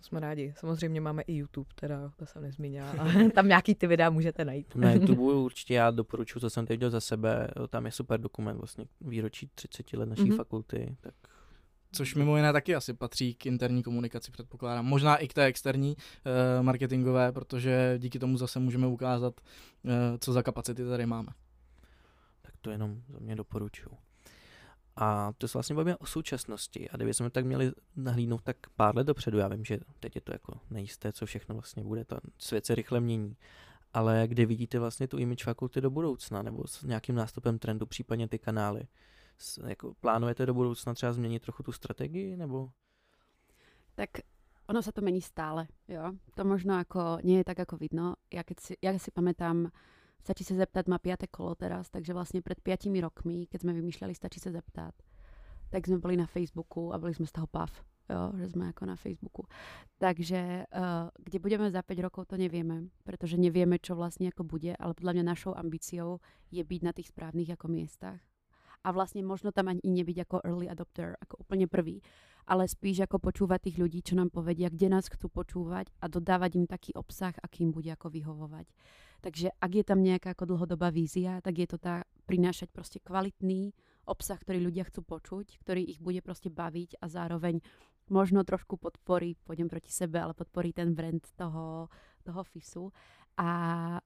jsme 0.04 0.20
rádi. 0.20 0.54
Samozřejmě 0.56 1.00
máme 1.00 1.22
i 1.22 1.34
YouTube, 1.34 1.70
teda 1.74 2.10
to 2.16 2.26
jsem 2.26 2.42
nezmínila. 2.42 2.94
tam 3.34 3.48
nějaký 3.48 3.74
ty 3.74 3.86
videa 3.86 4.10
můžete 4.10 4.44
najít. 4.44 4.76
Na 4.76 4.92
YouTube 4.94 5.22
určitě 5.22 5.74
já 5.74 5.90
doporučuji, 5.90 6.40
co 6.40 6.50
jsem 6.50 6.66
teď 6.66 6.80
dělal 6.80 6.90
za 6.90 7.00
sebe. 7.00 7.48
Tam 7.68 7.86
je 7.86 7.92
super 7.92 8.20
dokument, 8.20 8.56
vlastně 8.56 8.84
výročí 9.00 9.50
30 9.54 9.92
let 9.92 10.08
naší 10.08 10.22
mm-hmm. 10.22 10.36
fakulty. 10.36 10.96
Tak 11.00 11.14
Což 11.94 12.14
mimo 12.14 12.36
jiné 12.36 12.52
taky 12.52 12.74
asi 12.74 12.94
patří 12.94 13.34
k 13.34 13.46
interní 13.46 13.82
komunikaci, 13.82 14.30
předpokládám. 14.30 14.86
Možná 14.86 15.16
i 15.16 15.28
k 15.28 15.34
té 15.34 15.44
externí 15.44 15.96
uh, 15.96 16.64
marketingové, 16.64 17.32
protože 17.32 17.94
díky 17.98 18.18
tomu 18.18 18.36
zase 18.36 18.58
můžeme 18.58 18.86
ukázat, 18.86 19.40
uh, 19.84 19.90
co 20.18 20.32
za 20.32 20.42
kapacity 20.42 20.84
tady 20.84 21.06
máme. 21.06 21.28
Tak 22.42 22.54
to 22.60 22.70
jenom 22.70 23.02
za 23.08 23.18
mě 23.18 23.36
doporučuji. 23.36 24.03
A 24.96 25.32
to 25.38 25.48
se 25.48 25.58
vlastně 25.58 25.76
bavíme 25.76 25.96
o 25.96 26.06
současnosti. 26.06 26.90
A 26.90 26.96
kdybychom 26.96 27.30
tak 27.30 27.44
měli 27.44 27.72
nahlídnout 27.96 28.42
tak 28.42 28.56
pár 28.76 28.96
let 28.96 29.06
dopředu, 29.06 29.38
já 29.38 29.48
vím, 29.48 29.64
že 29.64 29.78
teď 30.00 30.14
je 30.14 30.20
to 30.20 30.32
jako 30.32 30.60
nejisté, 30.70 31.12
co 31.12 31.26
všechno 31.26 31.54
vlastně 31.54 31.84
bude, 31.84 32.04
ten 32.04 32.20
svět 32.38 32.66
se 32.66 32.74
rychle 32.74 33.00
mění. 33.00 33.36
Ale 33.92 34.24
kde 34.26 34.46
vidíte 34.46 34.78
vlastně 34.78 35.08
tu 35.08 35.18
image 35.18 35.44
fakulty 35.44 35.80
do 35.80 35.90
budoucna, 35.90 36.42
nebo 36.42 36.66
s 36.66 36.82
nějakým 36.82 37.14
nástupem 37.14 37.58
trendu, 37.58 37.86
případně 37.86 38.28
ty 38.28 38.38
kanály? 38.38 38.82
S, 39.38 39.60
jako, 39.66 39.94
plánujete 40.00 40.46
do 40.46 40.54
budoucna 40.54 40.94
třeba 40.94 41.12
změnit 41.12 41.42
trochu 41.42 41.62
tu 41.62 41.72
strategii, 41.72 42.36
nebo? 42.36 42.70
Tak 43.94 44.10
ono 44.66 44.82
se 44.82 44.92
to 44.92 45.00
mení 45.00 45.22
stále, 45.22 45.66
jo. 45.88 46.12
To 46.34 46.44
možno 46.44 46.78
jako, 46.78 47.18
nie 47.22 47.38
je 47.38 47.44
tak 47.44 47.58
jako 47.58 47.76
vidno. 47.76 48.14
Já, 48.32 48.42
si, 48.60 48.76
já 48.82 48.98
si 48.98 49.10
pamätám, 49.10 49.70
Stačí 50.24 50.44
se 50.44 50.54
zeptat, 50.54 50.88
má 50.88 50.98
piaté 50.98 51.26
kolo 51.26 51.54
teraz, 51.54 51.90
takže 51.90 52.12
vlastně 52.12 52.42
před 52.42 52.60
pětimi 52.60 53.00
rokmi, 53.00 53.46
keď 53.46 53.60
jsme 53.60 53.72
vymýšľali, 53.72 54.14
stačí 54.14 54.40
se 54.40 54.50
zeptat, 54.50 54.94
tak 55.68 55.86
jsme 55.86 55.98
byli 55.98 56.16
na 56.16 56.26
Facebooku 56.26 56.94
a 56.94 56.98
byli 56.98 57.14
jsme 57.14 57.26
z 57.26 57.32
toho 57.32 57.46
pav, 57.46 57.84
jo, 58.10 58.32
že 58.38 58.48
jsme 58.48 58.66
jako 58.66 58.86
na 58.86 58.96
Facebooku. 58.96 59.46
Takže 59.98 60.64
uh, 60.76 60.82
kde 61.24 61.38
budeme 61.38 61.70
za 61.70 61.82
5 61.82 61.98
rokov, 61.98 62.26
to 62.26 62.36
nevieme, 62.36 62.88
protože 63.04 63.36
nevieme, 63.36 63.78
čo 63.78 63.94
vlastně 63.94 64.26
jako 64.26 64.44
bude, 64.44 64.76
ale 64.76 64.94
podle 64.94 65.12
mě 65.12 65.22
našou 65.22 65.54
ambíciou 65.56 66.18
je 66.50 66.64
být 66.64 66.82
na 66.82 66.92
těch 66.92 67.08
správných 67.08 67.48
jako 67.48 67.68
miestach 67.68 68.20
a 68.84 68.92
vlastne 68.92 69.24
možno 69.24 69.48
tam 69.48 69.72
ani 69.72 69.80
nebyť 69.80 70.28
ako 70.28 70.36
early 70.44 70.68
adopter, 70.68 71.16
ako 71.24 71.40
úplne 71.40 71.64
prvý, 71.64 72.04
ale 72.44 72.68
spíš 72.68 73.08
ako 73.08 73.16
počúvať 73.16 73.72
tých 73.72 73.80
ľudí, 73.80 74.04
čo 74.04 74.20
nám 74.20 74.28
povedia, 74.28 74.68
kde 74.68 74.92
nás 74.92 75.08
chcú 75.08 75.32
počúvať 75.32 75.88
a 76.04 76.12
dodávať 76.12 76.60
im 76.60 76.66
taký 76.68 76.92
obsah, 76.92 77.32
aký 77.40 77.64
im 77.64 77.72
bude 77.72 77.88
ako 77.88 78.12
vyhovovať. 78.12 78.68
Takže 79.24 79.56
ak 79.56 79.72
je 79.72 79.84
tam 79.88 80.04
nejaká 80.04 80.36
ako 80.36 80.52
dlhodobá 80.52 80.92
vízia, 80.92 81.40
tak 81.40 81.56
je 81.56 81.64
to 81.64 81.80
tá 81.80 82.04
prinášať 82.28 82.68
proste 82.68 83.00
kvalitný 83.00 83.72
obsah, 84.04 84.36
ktorý 84.36 84.60
ľudia 84.60 84.84
chcú 84.84 85.00
počuť, 85.00 85.64
ktorý 85.64 85.80
ich 85.80 85.96
bude 85.96 86.20
proste 86.20 86.52
baviť 86.52 87.00
a 87.00 87.08
zároveň 87.08 87.64
možno 88.12 88.44
trošku 88.44 88.76
podporí, 88.76 89.40
pôjdem 89.48 89.72
proti 89.72 89.88
sebe, 89.88 90.20
ale 90.20 90.36
podporí 90.36 90.76
ten 90.76 90.92
brand 90.92 91.24
toho, 91.40 91.88
toho 92.20 92.44
FISu 92.44 92.92
a 93.40 93.50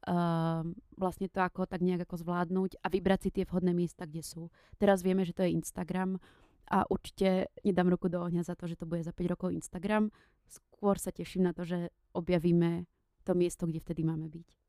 um, 0.06 0.70
vlastne 0.94 1.26
to 1.26 1.42
ako 1.42 1.66
tak 1.66 1.82
nejak 1.82 2.06
ako 2.06 2.22
zvládnuť 2.22 2.78
a 2.78 2.86
vybrať 2.86 3.20
si 3.26 3.30
tie 3.34 3.44
vhodné 3.44 3.74
miesta, 3.74 4.06
kde 4.06 4.22
sú. 4.22 4.54
Teraz 4.78 5.02
vieme, 5.02 5.26
že 5.26 5.34
to 5.34 5.42
je 5.42 5.50
Instagram, 5.50 6.22
a 6.68 6.84
určite 6.92 7.48
nedám 7.64 7.88
ruku 7.88 8.12
do 8.12 8.20
ohňa 8.20 8.44
za 8.44 8.52
to, 8.52 8.68
že 8.68 8.76
to 8.76 8.84
bude 8.84 9.00
za 9.00 9.12
5 9.16 9.32
rokov 9.32 9.56
Instagram. 9.56 10.12
Skôr 10.44 11.00
sa 11.00 11.08
teším 11.08 11.48
na 11.48 11.56
to, 11.56 11.64
že 11.64 11.88
objavíme 12.12 12.84
to 13.24 13.32
miesto, 13.32 13.64
kde 13.64 13.80
vtedy 13.80 14.04
máme 14.04 14.28
byť. 14.28 14.67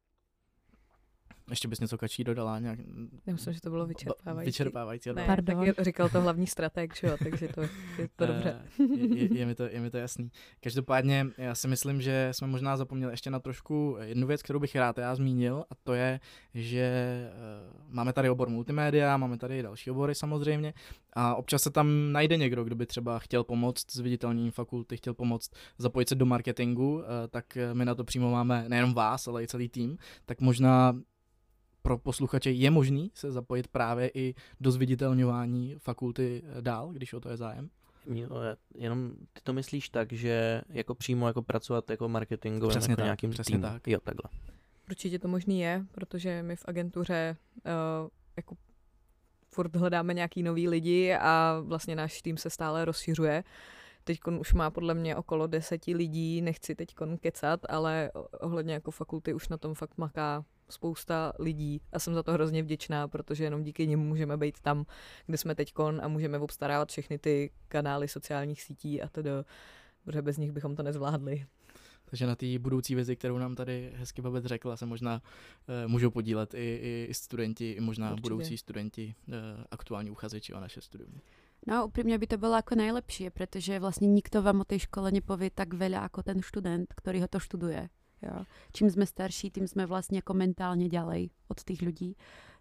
Ještě 1.49 1.67
bys 1.67 1.79
něco 1.79 1.97
kačí 1.97 2.23
dodala? 2.23 2.59
Nějak... 2.59 2.79
Já 3.25 3.33
myslím, 3.33 3.53
že 3.53 3.61
to 3.61 3.69
bylo 3.69 3.85
vyčerpávající. 3.85 4.49
Vyčerpávající. 4.49 5.09
Ne, 5.13 5.25
Pardon. 5.25 5.65
tak 5.75 5.85
říkal 5.85 6.09
to 6.09 6.21
hlavní 6.21 6.47
strateg, 6.47 6.95
že 6.95 7.07
jo, 7.07 7.17
takže 7.23 7.47
to 7.47 7.61
je 7.61 8.09
to 8.15 8.25
dobře. 8.25 8.61
je, 8.79 9.23
je, 9.23 9.37
je, 9.39 9.45
mi 9.45 9.55
to, 9.55 9.63
je 9.63 9.79
mi 9.79 9.91
to 9.91 9.97
jasný. 9.97 10.31
Každopádně 10.59 11.27
já 11.37 11.55
si 11.55 11.67
myslím, 11.67 12.01
že 12.01 12.29
jsme 12.31 12.47
možná 12.47 12.77
zapomněli 12.77 13.13
ještě 13.13 13.29
na 13.29 13.39
trošku 13.39 13.97
jednu 14.01 14.27
věc, 14.27 14.41
kterou 14.41 14.59
bych 14.59 14.75
rád 14.75 14.97
já 14.97 15.15
zmínil, 15.15 15.65
a 15.69 15.75
to 15.83 15.93
je, 15.93 16.19
že 16.53 16.91
uh, 17.31 17.95
máme 17.95 18.13
tady 18.13 18.29
obor 18.29 18.49
multimédia, 18.49 19.17
máme 19.17 19.37
tady 19.37 19.61
další 19.61 19.91
obory 19.91 20.15
samozřejmě, 20.15 20.73
a 21.13 21.35
občas 21.35 21.61
se 21.61 21.69
tam 21.71 22.11
najde 22.11 22.37
někdo, 22.37 22.63
kdo 22.63 22.75
by 22.75 22.85
třeba 22.85 23.19
chtěl 23.19 23.43
pomoct 23.43 23.91
s 23.91 23.99
viditelním 23.99 24.51
fakulty, 24.51 24.97
chtěl 24.97 25.13
pomoct 25.13 25.51
zapojit 25.77 26.09
se 26.09 26.15
do 26.15 26.25
marketingu, 26.25 26.93
uh, 26.93 27.03
tak 27.29 27.57
my 27.73 27.85
na 27.85 27.95
to 27.95 28.03
přímo 28.03 28.31
máme 28.31 28.65
nejenom 28.69 28.93
vás, 28.93 29.27
ale 29.27 29.43
i 29.43 29.47
celý 29.47 29.69
tým, 29.69 29.97
tak 30.25 30.41
možná 30.41 30.93
pro 31.89 31.97
posluchače 31.97 32.51
je 32.51 32.71
možný 32.71 33.11
se 33.13 33.31
zapojit 33.31 33.67
právě 33.67 34.11
i 34.13 34.35
do 34.59 34.71
zviditelňování 34.71 35.75
fakulty 35.77 36.43
eh, 36.45 36.61
dál, 36.61 36.89
když 36.89 37.13
o 37.13 37.19
to 37.19 37.29
je 37.29 37.37
zájem? 37.37 37.69
Jenom 38.75 39.11
ty 39.33 39.41
to 39.43 39.53
myslíš 39.53 39.89
tak, 39.89 40.13
že 40.13 40.61
jako 40.69 40.95
přímo 40.95 41.27
jako 41.27 41.41
pracovat 41.41 41.89
jako 41.89 42.09
marketingovým 42.09 42.69
přesně 42.69 42.91
jako 42.91 42.99
tak, 42.99 43.05
nějakým 43.05 43.29
přesně 43.29 43.57
týmem. 43.57 43.71
tak. 43.71 43.87
Jo, 43.87 43.99
takhle. 44.03 44.29
Určitě 44.89 45.19
to 45.19 45.27
možný 45.27 45.59
je, 45.59 45.85
protože 45.91 46.43
my 46.43 46.55
v 46.55 46.63
agentuře 46.65 47.37
uh, 47.65 48.09
jako 48.37 48.55
furt 49.51 49.75
hledáme 49.75 50.13
nějaký 50.13 50.43
nový 50.43 50.67
lidi 50.67 51.13
a 51.13 51.59
vlastně 51.63 51.95
náš 51.95 52.21
tým 52.21 52.37
se 52.37 52.49
stále 52.49 52.85
rozšiřuje. 52.85 53.43
Teď 54.03 54.19
už 54.39 54.53
má 54.53 54.69
podle 54.69 54.93
mě 54.93 55.15
okolo 55.15 55.47
deseti 55.47 55.95
lidí, 55.95 56.41
nechci 56.41 56.75
teď 56.75 56.95
kecat, 57.19 57.59
ale 57.69 58.11
ohledně 58.39 58.73
jako 58.73 58.91
fakulty 58.91 59.33
už 59.33 59.49
na 59.49 59.57
tom 59.57 59.73
fakt 59.73 59.97
maká 59.97 60.45
spousta 60.69 61.33
lidí 61.39 61.81
a 61.91 61.99
jsem 61.99 62.13
za 62.13 62.23
to 62.23 62.33
hrozně 62.33 62.63
vděčná, 62.63 63.07
protože 63.07 63.43
jenom 63.43 63.63
díky 63.63 63.87
nim 63.87 63.99
můžeme 63.99 64.37
být 64.37 64.59
tam, 64.61 64.85
kde 65.25 65.37
jsme 65.37 65.55
teďkon 65.55 66.01
a 66.03 66.07
můžeme 66.07 66.37
obstarávat 66.39 66.89
všechny 66.89 67.19
ty 67.19 67.51
kanály 67.67 68.07
sociálních 68.07 68.61
sítí 68.61 69.01
a 69.01 69.09
tedy, 69.09 69.29
protože 70.03 70.21
bez 70.21 70.37
nich 70.37 70.51
bychom 70.51 70.75
to 70.75 70.83
nezvládli. 70.83 71.45
Takže 72.05 72.27
na 72.27 72.35
té 72.35 72.59
budoucí 72.59 72.95
vizi, 72.95 73.15
kterou 73.15 73.37
nám 73.37 73.55
tady 73.55 73.91
hezky 73.95 74.21
Babet 74.21 74.45
řekla, 74.45 74.77
se 74.77 74.85
možná 74.85 75.21
uh, 75.21 75.91
můžou 75.91 76.09
podílet 76.09 76.53
i, 76.53 76.57
i, 76.57 77.07
i 77.09 77.13
studenti, 77.13 77.71
i 77.71 77.79
možná 77.79 78.11
Určitě. 78.11 78.21
budoucí 78.21 78.57
studenti, 78.57 79.15
uh, 79.27 79.33
aktuální 79.71 80.11
uchazeči 80.11 80.53
o 80.53 80.59
naše 80.59 80.81
studium. 80.81 81.21
No 81.67 81.91
úprimne 81.91 82.15
by 82.15 82.23
to 82.23 82.37
bolo 82.39 82.55
ako 82.55 82.79
najlepšie, 82.79 83.35
pretože 83.35 83.83
vlastne 83.83 84.07
nikto 84.07 84.39
vám 84.39 84.63
o 84.63 84.69
tej 84.69 84.87
škole 84.87 85.11
nepovie 85.11 85.51
tak 85.51 85.75
veľa 85.75 86.07
ako 86.07 86.23
ten 86.23 86.39
študent, 86.39 86.87
ktorý 86.95 87.27
ho 87.27 87.29
to 87.29 87.35
študuje. 87.35 87.91
Jo. 88.21 88.43
Čím 88.73 88.89
jsme 88.89 89.05
starší, 89.05 89.49
tím 89.49 89.67
jsme 89.67 89.85
vlastně 89.85 90.17
jako 90.17 90.33
mentálně 90.33 90.89
ďalej 90.89 91.29
od 91.47 91.63
těch 91.63 91.81
lidí. 91.81 92.15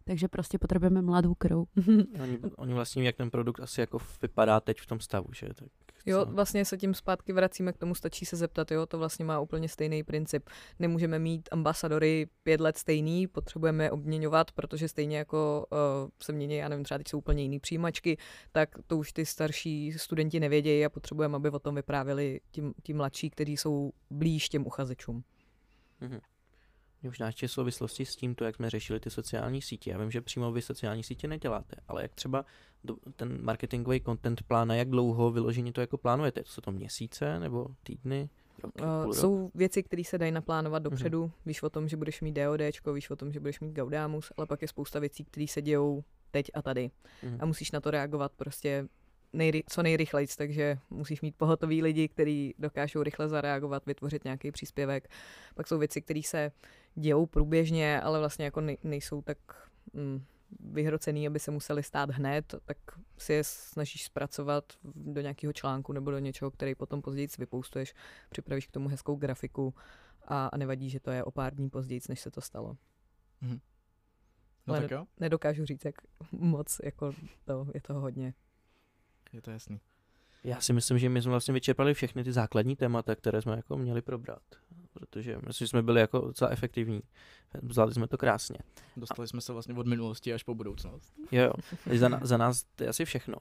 Takže 0.04 0.28
prostě 0.28 0.58
potřebujeme 0.58 1.02
mladou 1.02 1.34
krv. 1.34 1.58
oni, 2.22 2.38
oni 2.56 2.74
vlastně 2.74 3.02
jak 3.02 3.16
ten 3.16 3.30
produkt 3.30 3.60
asi 3.60 3.80
jako 3.80 3.98
vypadá 4.22 4.60
teď 4.60 4.80
v 4.80 4.86
tom 4.86 5.00
stavu, 5.00 5.26
že? 5.32 5.48
Tak 5.54 5.68
Jo, 6.06 6.26
vlastně 6.28 6.64
se 6.64 6.76
tím 6.76 6.94
zpátky 6.94 7.32
vracíme 7.32 7.72
k 7.72 7.78
tomu, 7.78 7.94
stačí 7.94 8.26
se 8.26 8.36
zeptat, 8.36 8.70
jo, 8.70 8.86
to 8.86 8.98
vlastně 8.98 9.24
má 9.24 9.40
úplně 9.40 9.68
stejný 9.68 10.02
princip. 10.02 10.50
Nemůžeme 10.78 11.18
mít 11.18 11.48
ambasadory 11.52 12.26
pět 12.42 12.60
let 12.60 12.78
stejný, 12.78 13.26
potřebujeme 13.26 13.84
je 13.84 13.90
obměňovat, 13.90 14.52
protože 14.52 14.88
stejně 14.88 15.18
jako 15.18 15.66
uh, 15.72 15.78
se 16.22 16.32
mění, 16.32 16.56
já 16.56 16.68
nevím, 16.68 16.84
třeba 16.84 16.98
teď 16.98 17.08
jsou 17.08 17.18
úplně 17.18 17.42
jiný 17.42 17.60
přijímačky, 17.60 18.16
tak 18.52 18.68
to 18.86 18.96
už 18.96 19.12
ty 19.12 19.26
starší 19.26 19.92
studenti 19.92 20.40
nevědějí 20.40 20.84
a 20.84 20.88
potřebujeme, 20.88 21.36
aby 21.36 21.50
o 21.50 21.58
tom 21.58 21.74
vyprávěli 21.74 22.40
ti 22.82 22.94
mladší, 22.94 23.30
kteří 23.30 23.56
jsou 23.56 23.92
blíž 24.10 24.48
těm 24.48 24.66
uchazečům. 24.66 25.24
Mm-hmm. 26.02 26.20
Už 27.08 27.18
náště 27.18 27.48
souvislosti 27.48 28.04
s 28.04 28.16
tímto, 28.16 28.44
jak 28.44 28.56
jsme 28.56 28.70
řešili 28.70 29.00
ty 29.00 29.10
sociální 29.10 29.62
sítě. 29.62 29.90
Já 29.90 29.98
vím, 29.98 30.10
že 30.10 30.20
přímo 30.20 30.52
vy 30.52 30.62
sociální 30.62 31.02
sítě 31.02 31.28
neděláte, 31.28 31.76
ale 31.88 32.02
jak 32.02 32.14
třeba 32.14 32.44
ten 33.16 33.44
marketingový 33.44 34.00
content 34.00 34.42
plán, 34.42 34.70
jak 34.70 34.88
dlouho 34.88 35.30
vyložení 35.30 35.72
to 35.72 35.80
jako 35.80 35.98
plánujete? 35.98 36.42
Jsou 36.46 36.60
to 36.60 36.72
měsíce 36.72 37.40
nebo 37.40 37.66
týdny? 37.82 38.28
Roky, 38.62 38.82
uh, 38.82 39.12
jsou 39.12 39.50
věci, 39.54 39.82
které 39.82 40.04
se 40.04 40.18
dají 40.18 40.32
naplánovat 40.32 40.82
mhm. 40.82 40.90
dopředu. 40.90 41.24
Mm-hmm. 41.24 41.46
Víš 41.46 41.62
o 41.62 41.70
tom, 41.70 41.88
že 41.88 41.96
budeš 41.96 42.20
mít 42.20 42.32
DOD, 42.32 42.60
víš 42.94 43.10
o 43.10 43.16
tom, 43.16 43.32
že 43.32 43.40
budeš 43.40 43.60
mít 43.60 43.72
Gaudamus, 43.72 44.32
ale 44.36 44.46
pak 44.46 44.62
je 44.62 44.68
spousta 44.68 44.98
věcí, 44.98 45.24
které 45.24 45.46
se 45.46 45.62
dějou 45.62 46.04
teď 46.30 46.50
a 46.54 46.62
tady. 46.62 46.90
Mm-hmm. 47.22 47.36
A 47.40 47.46
musíš 47.46 47.72
na 47.72 47.80
to 47.80 47.90
reagovat 47.90 48.32
prostě 48.36 48.88
nejry, 49.32 49.62
co 49.66 49.82
nejrychleji, 49.82 50.26
takže 50.38 50.78
musíš 50.90 51.20
mít 51.20 51.36
pohotový 51.36 51.82
lidi, 51.82 52.08
kteří 52.08 52.54
dokážou 52.58 53.02
rychle 53.02 53.28
zareagovat, 53.28 53.86
vytvořit 53.86 54.24
nějaký 54.24 54.50
příspěvek. 54.50 55.08
Pak 55.54 55.66
jsou 55.66 55.78
věci, 55.78 56.02
které 56.02 56.20
se 56.22 56.52
dějou 56.94 57.26
průběžně, 57.26 58.00
ale 58.00 58.18
vlastně 58.18 58.44
jako 58.44 58.62
nejsou 58.82 59.22
tak 59.22 59.38
mm, 59.92 60.24
vyhrocený, 60.60 61.26
aby 61.26 61.38
se 61.38 61.50
museli 61.50 61.82
stát 61.82 62.10
hned, 62.10 62.54
tak 62.64 62.78
si 63.18 63.32
je 63.32 63.44
snažíš 63.44 64.04
zpracovat 64.04 64.64
do 64.84 65.20
nějakého 65.20 65.52
článku 65.52 65.92
nebo 65.92 66.10
do 66.10 66.18
něčeho, 66.18 66.50
který 66.50 66.74
potom 66.74 67.02
později 67.02 67.28
vypoustuješ, 67.38 67.94
připravíš 68.28 68.66
k 68.66 68.70
tomu 68.70 68.88
hezkou 68.88 69.16
grafiku 69.16 69.74
a, 70.24 70.46
a 70.46 70.56
nevadí, 70.56 70.90
že 70.90 71.00
to 71.00 71.10
je 71.10 71.24
o 71.24 71.30
pár 71.30 71.54
dní 71.54 71.70
později, 71.70 72.00
než 72.08 72.20
se 72.20 72.30
to 72.30 72.40
stalo. 72.40 72.76
Mm-hmm. 73.42 73.60
No 74.66 74.74
Ale 74.74 74.80
tak 74.80 74.90
jo. 74.90 75.06
nedokážu 75.20 75.64
říct, 75.64 75.84
jak 75.84 75.94
moc 76.32 76.80
jako 76.84 77.12
to, 77.44 77.66
je 77.74 77.80
toho 77.80 78.00
hodně 78.00 78.34
je 79.32 79.42
to 79.42 79.50
jasný. 79.50 79.80
Já 80.44 80.60
si 80.60 80.72
myslím, 80.72 80.98
že 80.98 81.08
my 81.08 81.22
jsme 81.22 81.30
vlastně 81.30 81.54
vyčerpali 81.54 81.94
všechny 81.94 82.24
ty 82.24 82.32
základní 82.32 82.76
témata, 82.76 83.14
které 83.14 83.42
jsme 83.42 83.56
jako 83.56 83.76
měli 83.76 84.02
probrat. 84.02 84.42
Protože 84.92 85.38
myslím, 85.46 85.64
že 85.64 85.68
jsme 85.68 85.82
byli 85.82 86.00
jako 86.00 86.18
docela 86.18 86.50
efektivní. 86.50 87.02
Vzali 87.62 87.94
jsme 87.94 88.06
to 88.08 88.18
krásně. 88.18 88.58
Dostali 88.96 89.24
a... 89.24 89.26
jsme 89.26 89.40
se 89.40 89.52
vlastně 89.52 89.74
od 89.74 89.86
minulosti 89.86 90.34
až 90.34 90.42
po 90.42 90.54
budoucnost. 90.54 91.12
Jo, 91.32 91.42
jo. 91.42 91.52
Za, 91.98 92.20
za 92.22 92.36
nás 92.36 92.64
to 92.76 92.84
je 92.84 92.88
asi 92.88 93.04
všechno. 93.04 93.34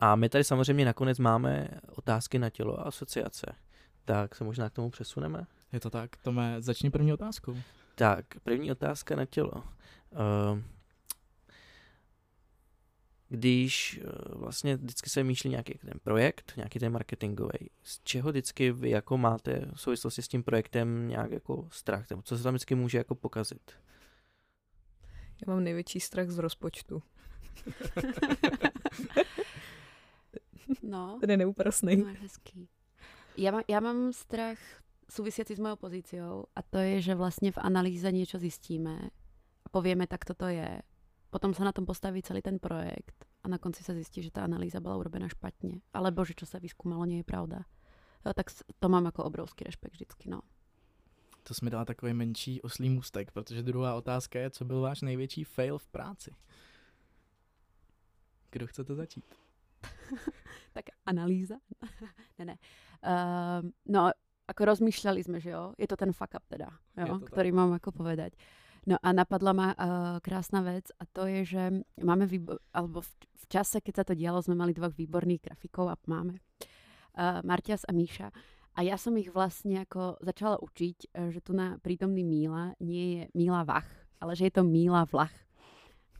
A 0.00 0.16
my 0.16 0.28
tady 0.28 0.44
samozřejmě 0.44 0.84
nakonec 0.84 1.18
máme 1.18 1.68
otázky 1.96 2.38
na 2.38 2.50
tělo 2.50 2.80
a 2.80 2.82
asociace. 2.82 3.46
Tak 4.04 4.34
se 4.34 4.44
možná 4.44 4.70
k 4.70 4.72
tomu 4.72 4.90
přesuneme. 4.90 5.46
Je 5.72 5.80
to 5.80 5.90
tak. 5.90 6.16
Tome, 6.16 6.56
začni 6.58 6.90
první 6.90 7.12
otázkou. 7.12 7.56
Tak, 7.94 8.26
první 8.42 8.72
otázka 8.72 9.16
na 9.16 9.24
tělo. 9.24 9.52
Uh, 9.52 10.60
když 13.34 14.00
eh, 14.02 14.08
vlastně 14.28 14.76
vždycky 14.76 15.10
se 15.10 15.24
myšlí 15.24 15.50
nějaký 15.50 15.78
ten 15.78 15.98
projekt, 16.02 16.52
nějaký 16.56 16.78
ten 16.78 16.92
marketingový, 16.92 17.70
z 17.82 18.00
čeho 18.04 18.30
vždycky 18.30 18.72
vy 18.72 18.90
jako 18.90 19.18
máte 19.18 19.66
v 19.74 19.80
souvislosti 19.80 20.22
s 20.22 20.28
tím 20.28 20.42
projektem 20.42 21.08
nějak 21.08 21.30
jako 21.30 21.68
strach, 21.70 22.10
nebo 22.10 22.22
co 22.22 22.36
se 22.36 22.42
tam 22.42 22.54
vždycky 22.54 22.74
může 22.74 22.98
jako 22.98 23.14
pokazit? 23.14 23.72
Já 25.46 25.54
mám 25.54 25.64
největší 25.64 26.00
strach 26.00 26.28
z 26.28 26.38
rozpočtu. 26.38 27.02
no. 30.82 31.18
Ten 31.20 31.30
je 31.30 31.36
neúprosný. 31.36 31.96
No, 31.96 32.14
hezký. 32.20 32.68
Já, 33.36 33.50
má, 33.50 33.60
já 33.68 33.80
mám 33.80 34.12
strach 34.12 34.58
související 35.10 35.54
s 35.54 35.58
mojou 35.58 35.76
pozíciou 35.76 36.44
a 36.56 36.62
to 36.62 36.78
je, 36.78 37.00
že 37.00 37.14
vlastně 37.14 37.52
v 37.52 37.58
analýze 37.58 38.12
něco 38.12 38.38
zjistíme 38.38 38.98
a 39.64 39.68
povieme, 39.68 40.06
tak 40.06 40.24
toto 40.24 40.46
je 40.46 40.82
potom 41.34 41.50
sa 41.50 41.66
na 41.66 41.74
tom 41.74 41.82
postaví 41.82 42.22
celý 42.22 42.46
ten 42.46 42.62
projekt 42.62 43.26
a 43.42 43.50
na 43.50 43.58
konci 43.58 43.82
sa 43.82 43.90
zistí, 43.90 44.22
že 44.22 44.30
tá 44.30 44.46
analýza 44.46 44.78
bola 44.78 45.02
urobená 45.02 45.26
špatne. 45.26 45.82
Alebo 45.90 46.22
že 46.22 46.38
čo 46.38 46.46
sa 46.46 46.62
vyskúmalo, 46.62 47.02
nie 47.02 47.26
je 47.26 47.26
pravda. 47.26 47.66
Jo, 48.22 48.30
tak 48.30 48.54
to 48.54 48.86
mám 48.86 49.10
jako 49.10 49.26
obrovský 49.26 49.66
respekt 49.66 49.98
vždycky, 49.98 50.30
no. 50.30 50.46
To 51.42 51.54
jsme 51.54 51.70
dala 51.70 51.84
takový 51.84 52.14
menší 52.14 52.62
oslý 52.62 52.90
můstek, 52.90 53.30
protože 53.30 53.62
druhá 53.62 53.94
otázka 53.94 54.38
je, 54.38 54.50
co 54.50 54.64
byl 54.64 54.80
váš 54.80 55.02
největší 55.02 55.44
fail 55.44 55.78
v 55.78 55.86
práci? 55.86 56.30
Kdo 58.50 58.66
chcete 58.66 58.94
začít? 58.94 59.24
tak 60.72 60.84
analýza? 61.06 61.54
ne, 62.38 62.44
ne. 62.44 62.56
Uh, 63.04 63.70
no, 63.84 64.10
ako 64.48 64.64
rozmýšľali 64.64 65.20
sme, 65.24 65.38
že 65.40 65.50
jo, 65.50 65.74
je 65.80 65.88
to 65.88 65.96
ten 65.96 66.12
fuck 66.12 66.36
up 66.36 66.44
teda, 66.48 66.68
jo, 66.96 67.20
ktorý 67.20 67.48
tak. 67.50 67.56
mám 67.56 67.72
ako 67.72 67.90
povedať. 67.92 68.36
No 68.84 69.00
a 69.00 69.08
napadla 69.16 69.52
ma 69.56 69.68
uh, 69.72 69.76
krásna 70.20 70.60
vec 70.60 70.92
a 71.00 71.08
to 71.08 71.24
je, 71.24 71.56
že 71.56 71.62
máme, 72.04 72.28
výbo- 72.28 72.60
alebo 72.68 73.00
v, 73.00 73.10
v 73.16 73.44
čase, 73.48 73.80
keď 73.80 73.94
sa 73.96 74.04
to 74.04 74.12
dialo, 74.12 74.44
sme 74.44 74.60
mali 74.60 74.76
dvoch 74.76 74.92
výborných 74.92 75.48
grafikov 75.48 75.88
a 75.88 75.96
máme 76.04 76.36
uh, 76.36 77.40
Martias 77.40 77.88
a 77.88 77.96
Míša. 77.96 78.28
A 78.74 78.82
ja 78.84 79.00
som 79.00 79.16
ich 79.16 79.32
vlastne 79.32 79.88
ako 79.88 80.20
začala 80.20 80.60
učiť, 80.60 81.16
uh, 81.16 81.32
že 81.32 81.40
tu 81.40 81.56
na 81.56 81.80
prítomný 81.80 82.20
Míla 82.20 82.76
nie 82.84 83.04
je 83.16 83.22
Míla 83.32 83.64
Vach, 83.64 83.88
ale 84.20 84.36
že 84.36 84.52
je 84.52 84.60
to 84.60 84.68
Míla 84.68 85.08
Vlach. 85.08 85.32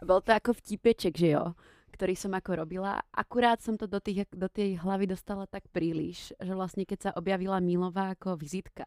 Bol 0.00 0.24
to 0.24 0.32
ako 0.32 0.56
vtipeček, 0.56 1.14
že 1.16 1.36
jo? 1.36 1.52
ktorý 1.94 2.18
som 2.18 2.34
ako 2.34 2.66
robila. 2.66 2.98
Akurát 3.14 3.62
som 3.62 3.78
to 3.78 3.86
do, 3.86 4.02
tých, 4.02 4.26
do 4.34 4.50
tej 4.50 4.82
hlavy 4.82 5.06
dostala 5.06 5.46
tak 5.46 5.70
príliš, 5.70 6.34
že 6.42 6.50
vlastne 6.50 6.82
keď 6.82 6.98
sa 6.98 7.10
objavila 7.14 7.62
Mílová 7.62 8.18
ako 8.18 8.34
vizitka, 8.34 8.82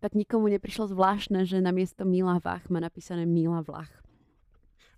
tak 0.00 0.16
nikomu 0.16 0.48
neprišlo 0.48 0.88
zvláštne, 0.88 1.44
že 1.44 1.60
na 1.60 1.70
miesto 1.70 2.08
Míla 2.08 2.40
Vach 2.40 2.64
má 2.72 2.80
napísané 2.80 3.28
Míla 3.28 3.60
Vlach. 3.60 3.92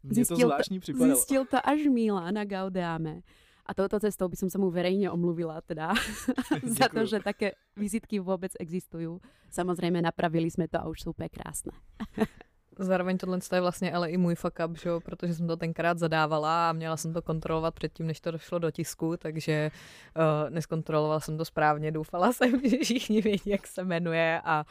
Mně 0.02 0.26
to 0.26 0.36
zvláštní 0.36 0.80
připadalo. 0.80 1.14
Zistil 1.14 1.44
to 1.44 1.58
až 1.68 1.86
Míla 1.86 2.30
na 2.30 2.44
Gaudeame. 2.44 3.22
A 3.66 3.74
touto 3.74 4.02
cestou 4.02 4.26
by 4.26 4.34
som 4.34 4.50
sa 4.50 4.58
mu 4.58 4.74
verejne 4.74 5.06
omluvila 5.06 5.62
teda 5.62 5.94
za 6.82 6.90
to, 6.90 7.06
že 7.06 7.22
také 7.22 7.54
vizitky 7.78 8.18
vôbec 8.18 8.50
existujú. 8.58 9.22
Samozrejme 9.54 10.02
napravili 10.02 10.50
sme 10.50 10.66
to 10.66 10.82
a 10.82 10.90
už 10.90 11.06
sú 11.06 11.14
úplne 11.14 11.30
krásne. 11.30 11.70
Zároveň 12.78 13.18
tohle 13.18 13.38
je 13.54 13.60
vlastně 13.60 13.92
ale 13.92 14.10
i 14.10 14.16
můj 14.16 14.34
fuck 14.34 14.58
up, 14.66 14.78
že? 14.78 14.90
protože 15.04 15.34
jsem 15.34 15.46
to 15.46 15.56
tenkrát 15.56 15.98
zadávala 15.98 16.70
a 16.70 16.72
měla 16.72 16.96
jsem 16.96 17.12
to 17.12 17.22
kontrolovat 17.22 17.74
předtím, 17.74 18.06
než 18.06 18.20
to 18.20 18.30
došlo 18.30 18.58
do 18.58 18.70
tisku, 18.70 19.16
takže 19.16 19.70
uh, 20.16 20.50
neskontrolovala 20.50 21.20
jsem 21.20 21.38
to 21.38 21.44
správně, 21.44 21.92
doufala 21.92 22.32
jsem, 22.32 22.60
že 22.68 22.76
všichni 22.82 23.22
vědí, 23.22 23.50
jak 23.50 23.66
se 23.66 23.84
jmenuje 23.84 24.40
a 24.44 24.64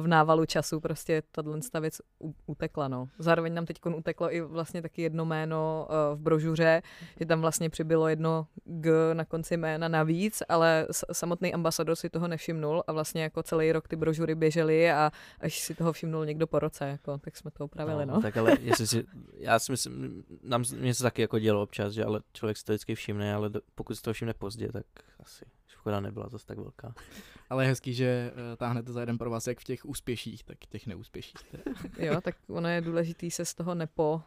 v 0.00 0.06
návalu 0.06 0.46
času 0.46 0.80
prostě 0.80 1.22
tato 1.32 1.80
věc 1.80 2.00
utekla. 2.46 2.88
No. 2.88 3.08
Zároveň 3.18 3.54
nám 3.54 3.66
teď 3.66 3.76
uteklo 3.96 4.34
i 4.34 4.40
vlastně 4.40 4.82
taky 4.82 5.02
jedno 5.02 5.24
jméno 5.24 5.88
eh, 5.90 6.16
v 6.16 6.18
brožuře, 6.18 6.82
že 7.20 7.26
tam 7.26 7.40
vlastně 7.40 7.70
přibylo 7.70 8.08
jedno 8.08 8.46
G 8.64 8.90
na 9.14 9.24
konci 9.24 9.56
jména 9.56 9.88
navíc, 9.88 10.42
ale 10.48 10.86
samotný 11.12 11.54
ambasador 11.54 11.96
si 11.96 12.10
toho 12.10 12.28
nevšimnul 12.28 12.82
a 12.86 12.92
vlastně 12.92 13.22
jako 13.22 13.42
celý 13.42 13.72
rok 13.72 13.88
ty 13.88 13.96
brožury 13.96 14.34
běžely 14.34 14.90
a 14.90 15.12
až 15.40 15.60
si 15.60 15.74
toho 15.74 15.92
všimnul 15.92 16.26
někdo 16.26 16.46
po 16.46 16.58
roce, 16.58 16.88
jako, 16.88 17.18
tak 17.18 17.36
jsme 17.36 17.50
to 17.50 17.64
upravili. 17.64 18.06
No, 18.06 18.14
no. 18.14 18.22
Tak 18.22 18.36
ale 18.36 18.56
jestli 18.60 18.86
si, 18.86 19.04
já 19.38 19.58
si 19.58 19.72
myslím, 19.72 20.24
nám, 20.42 20.64
mě 20.76 20.94
se 20.94 21.02
taky 21.02 21.22
jako 21.22 21.38
dělo 21.38 21.62
občas, 21.62 21.92
že 21.92 22.04
ale 22.04 22.20
člověk 22.32 22.56
si 22.56 22.64
to 22.64 22.72
vždycky 22.72 22.94
všimne, 22.94 23.34
ale 23.34 23.50
do, 23.50 23.60
pokud 23.74 23.94
si 23.94 24.02
to 24.02 24.12
všimne 24.12 24.34
pozdě, 24.34 24.72
tak 24.72 24.86
asi 25.20 25.44
škoda 25.68 26.00
nebyla 26.00 26.28
zase 26.28 26.46
tak 26.46 26.58
velká. 26.58 26.94
Ale 27.50 27.64
je 27.64 27.68
hezký, 27.68 27.94
že 27.94 28.32
uh, 28.32 28.56
táhnete 28.56 28.92
za 28.92 29.00
jeden 29.00 29.18
pro 29.18 29.30
vás 29.30 29.46
jak 29.46 29.60
v 29.60 29.64
těch 29.64 29.84
úspěších, 29.84 30.44
tak 30.44 30.58
těch 30.58 30.86
neúspěších. 30.86 31.54
jo, 31.98 32.20
tak 32.20 32.36
ono 32.48 32.68
je 32.68 32.80
důležitý 32.80 33.30
se 33.30 33.44
z 33.44 33.54
toho 33.54 33.74
nepo 33.74 34.22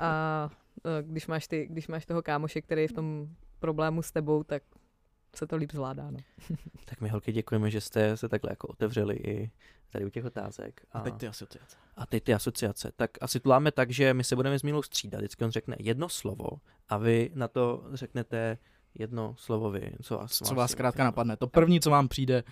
a 0.00 0.50
uh, 0.84 1.10
když 1.10 1.26
máš, 1.26 1.46
ty, 1.46 1.66
když 1.66 1.88
máš 1.88 2.06
toho 2.06 2.22
kámoše, 2.22 2.60
který 2.60 2.82
je 2.82 2.88
v 2.88 2.92
tom 2.92 3.28
problému 3.58 4.02
s 4.02 4.12
tebou, 4.12 4.42
tak 4.42 4.62
se 5.36 5.46
to 5.46 5.56
líp 5.56 5.72
zvládá. 5.72 6.10
No. 6.10 6.18
tak 6.84 7.00
my 7.00 7.08
holky 7.08 7.32
děkujeme, 7.32 7.70
že 7.70 7.80
jste 7.80 8.16
se 8.16 8.28
takhle 8.28 8.52
jako 8.52 8.68
otevřeli 8.68 9.14
i 9.16 9.50
tady 9.90 10.04
u 10.04 10.08
těch 10.08 10.24
otázek. 10.24 10.86
A, 10.92 10.98
a 10.98 11.02
teď 11.02 11.14
ty 11.14 11.28
asociace. 11.28 11.76
A 11.96 12.06
teď 12.06 12.24
ty 12.24 12.34
asociace. 12.34 12.92
Tak 12.96 13.10
asi 13.20 13.40
to 13.40 13.48
máme 13.48 13.72
tak, 13.72 13.90
že 13.90 14.14
my 14.14 14.24
se 14.24 14.36
budeme 14.36 14.58
s 14.58 14.62
Mílou 14.62 14.82
střídat. 14.82 15.20
Vždycky 15.20 15.44
on 15.44 15.50
řekne 15.50 15.76
jedno 15.78 16.08
slovo 16.08 16.46
a 16.88 16.98
vy 16.98 17.30
na 17.34 17.48
to 17.48 17.84
řeknete 17.92 18.58
jedno 18.94 19.34
slovo 19.38 19.70
vy, 19.70 19.92
co 20.02 20.16
vás, 20.18 20.32
co 20.32 20.54
vás 20.54 20.70
zkrátka 20.70 21.04
napadne. 21.04 21.36
To 21.36 21.46
první, 21.46 21.80
co 21.80 21.90
vám 21.90 22.08
přijde 22.08 22.42
uh, 22.44 22.50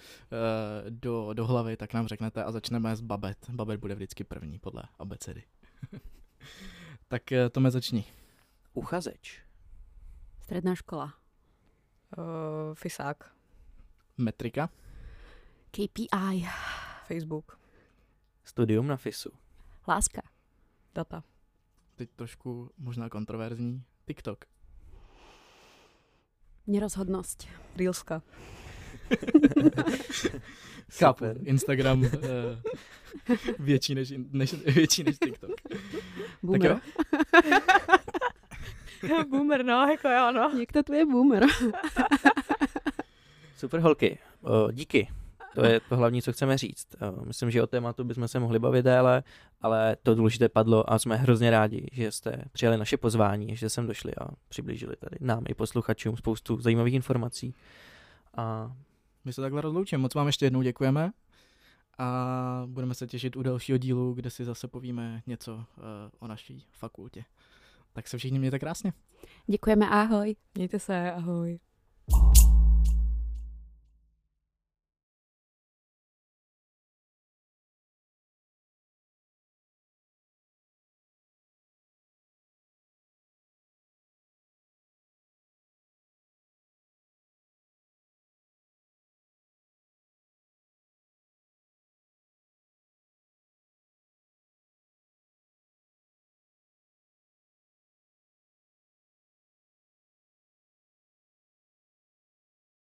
do, 0.91 1.33
do 1.33 1.47
hlavy, 1.47 1.77
tak 1.77 1.95
nám 1.95 2.07
řeknete 2.07 2.45
a 2.45 2.53
začneme 2.53 2.97
s 2.97 3.01
Babet. 3.01 3.51
Babet 3.51 3.81
bude 3.81 3.95
vždycky 3.95 4.25
první 4.25 4.59
podle 4.59 4.83
abecedy. 4.99 5.43
tak 7.09 7.23
uh, 7.33 7.49
to 7.53 7.61
me 7.61 7.71
začni. 7.71 8.05
Uchazeč. 8.75 9.43
Středná 10.41 10.75
škola. 10.75 11.15
Uh, 12.19 12.75
Fisák. 12.75 13.35
Metrika. 14.19 14.69
KPI. 15.71 16.47
Facebook. 17.07 17.59
Studium 18.45 18.87
na 18.87 18.97
FISu. 18.97 19.31
Láska. 19.89 20.23
Data. 20.95 21.25
Teď 21.95 22.11
trošku 22.17 22.71
možná 22.79 23.09
kontroverzní. 23.09 23.85
TikTok. 24.07 24.52
Nerozhodnosť. 26.67 27.49
Reelska. 27.77 28.23
Chápu. 30.99 31.25
Instagram 31.45 32.01
uh, 32.01 32.09
větší, 33.59 33.95
než, 33.95 34.13
než, 34.33 34.55
větší 34.55 35.05
než 35.05 35.19
TikTok. 35.19 35.51
Boomer. 36.43 36.81
boomer, 39.29 39.65
no, 39.65 39.87
jako 39.91 40.09
jo, 40.09 40.33
no. 40.33 40.51
Někdo 40.59 40.83
tu 40.83 40.93
je 40.93 41.07
boomer. 41.07 41.47
Super 43.57 43.81
holky, 43.81 44.19
o, 44.43 44.73
díky. 44.73 45.09
To 45.55 45.65
je 45.65 45.81
to 45.81 45.97
hlavní, 45.97 46.23
co 46.23 46.33
chceme 46.33 46.59
říct. 46.59 46.87
Myslím, 47.25 47.51
že 47.51 47.63
o 47.63 47.67
tématu 47.67 48.05
bychom 48.05 48.29
se 48.29 48.39
mohli 48.39 48.59
bavit 48.59 48.83
déle, 48.83 49.23
ale 49.61 49.97
to 50.03 50.15
důležité 50.15 50.49
padlo 50.49 50.93
a 50.93 50.99
jsme 50.99 51.17
hrozně 51.17 51.51
rádi, 51.51 51.87
že 51.93 52.13
jste 52.13 52.45
přijali 52.53 52.79
naše 52.79 52.97
pozvání, 52.97 53.57
že 53.57 53.71
sem 53.71 53.87
došli 53.87 54.13
a 54.21 54.29
přiblížili 54.49 54.97
tady 54.97 55.17
nám 55.21 55.45
i 55.49 55.55
posluchačům 55.55 56.17
spoustu 56.17 56.61
zajímavých 56.61 56.95
informací. 56.95 57.55
A 58.37 58.73
my 59.25 59.33
se 59.33 59.41
takhle 59.41 59.61
rozloučíme. 59.61 60.03
Moc 60.03 60.15
vám 60.15 60.27
ještě 60.27 60.47
jednou 60.47 60.63
děkujeme 60.63 61.11
a 61.99 62.63
budeme 62.67 62.95
se 62.95 63.07
těšit 63.07 63.37
u 63.37 63.43
dalšího 63.43 63.79
dílu, 63.79 64.15
kde 64.15 64.31
si 64.31 64.45
zase 64.45 64.69
povíme 64.69 65.23
něco 65.27 65.55
uh, 65.55 65.65
o 66.19 66.27
naší 66.27 66.67
fakultě. 66.71 67.25
Tak 67.93 68.09
se 68.09 68.19
všichni 68.19 68.39
mějte 68.39 68.59
krásně. 68.59 68.93
Děkujeme, 69.47 69.89
ahoj. 69.89 70.37
Mějte 70.55 70.79
se, 70.79 71.13
ahoj. 71.13 71.59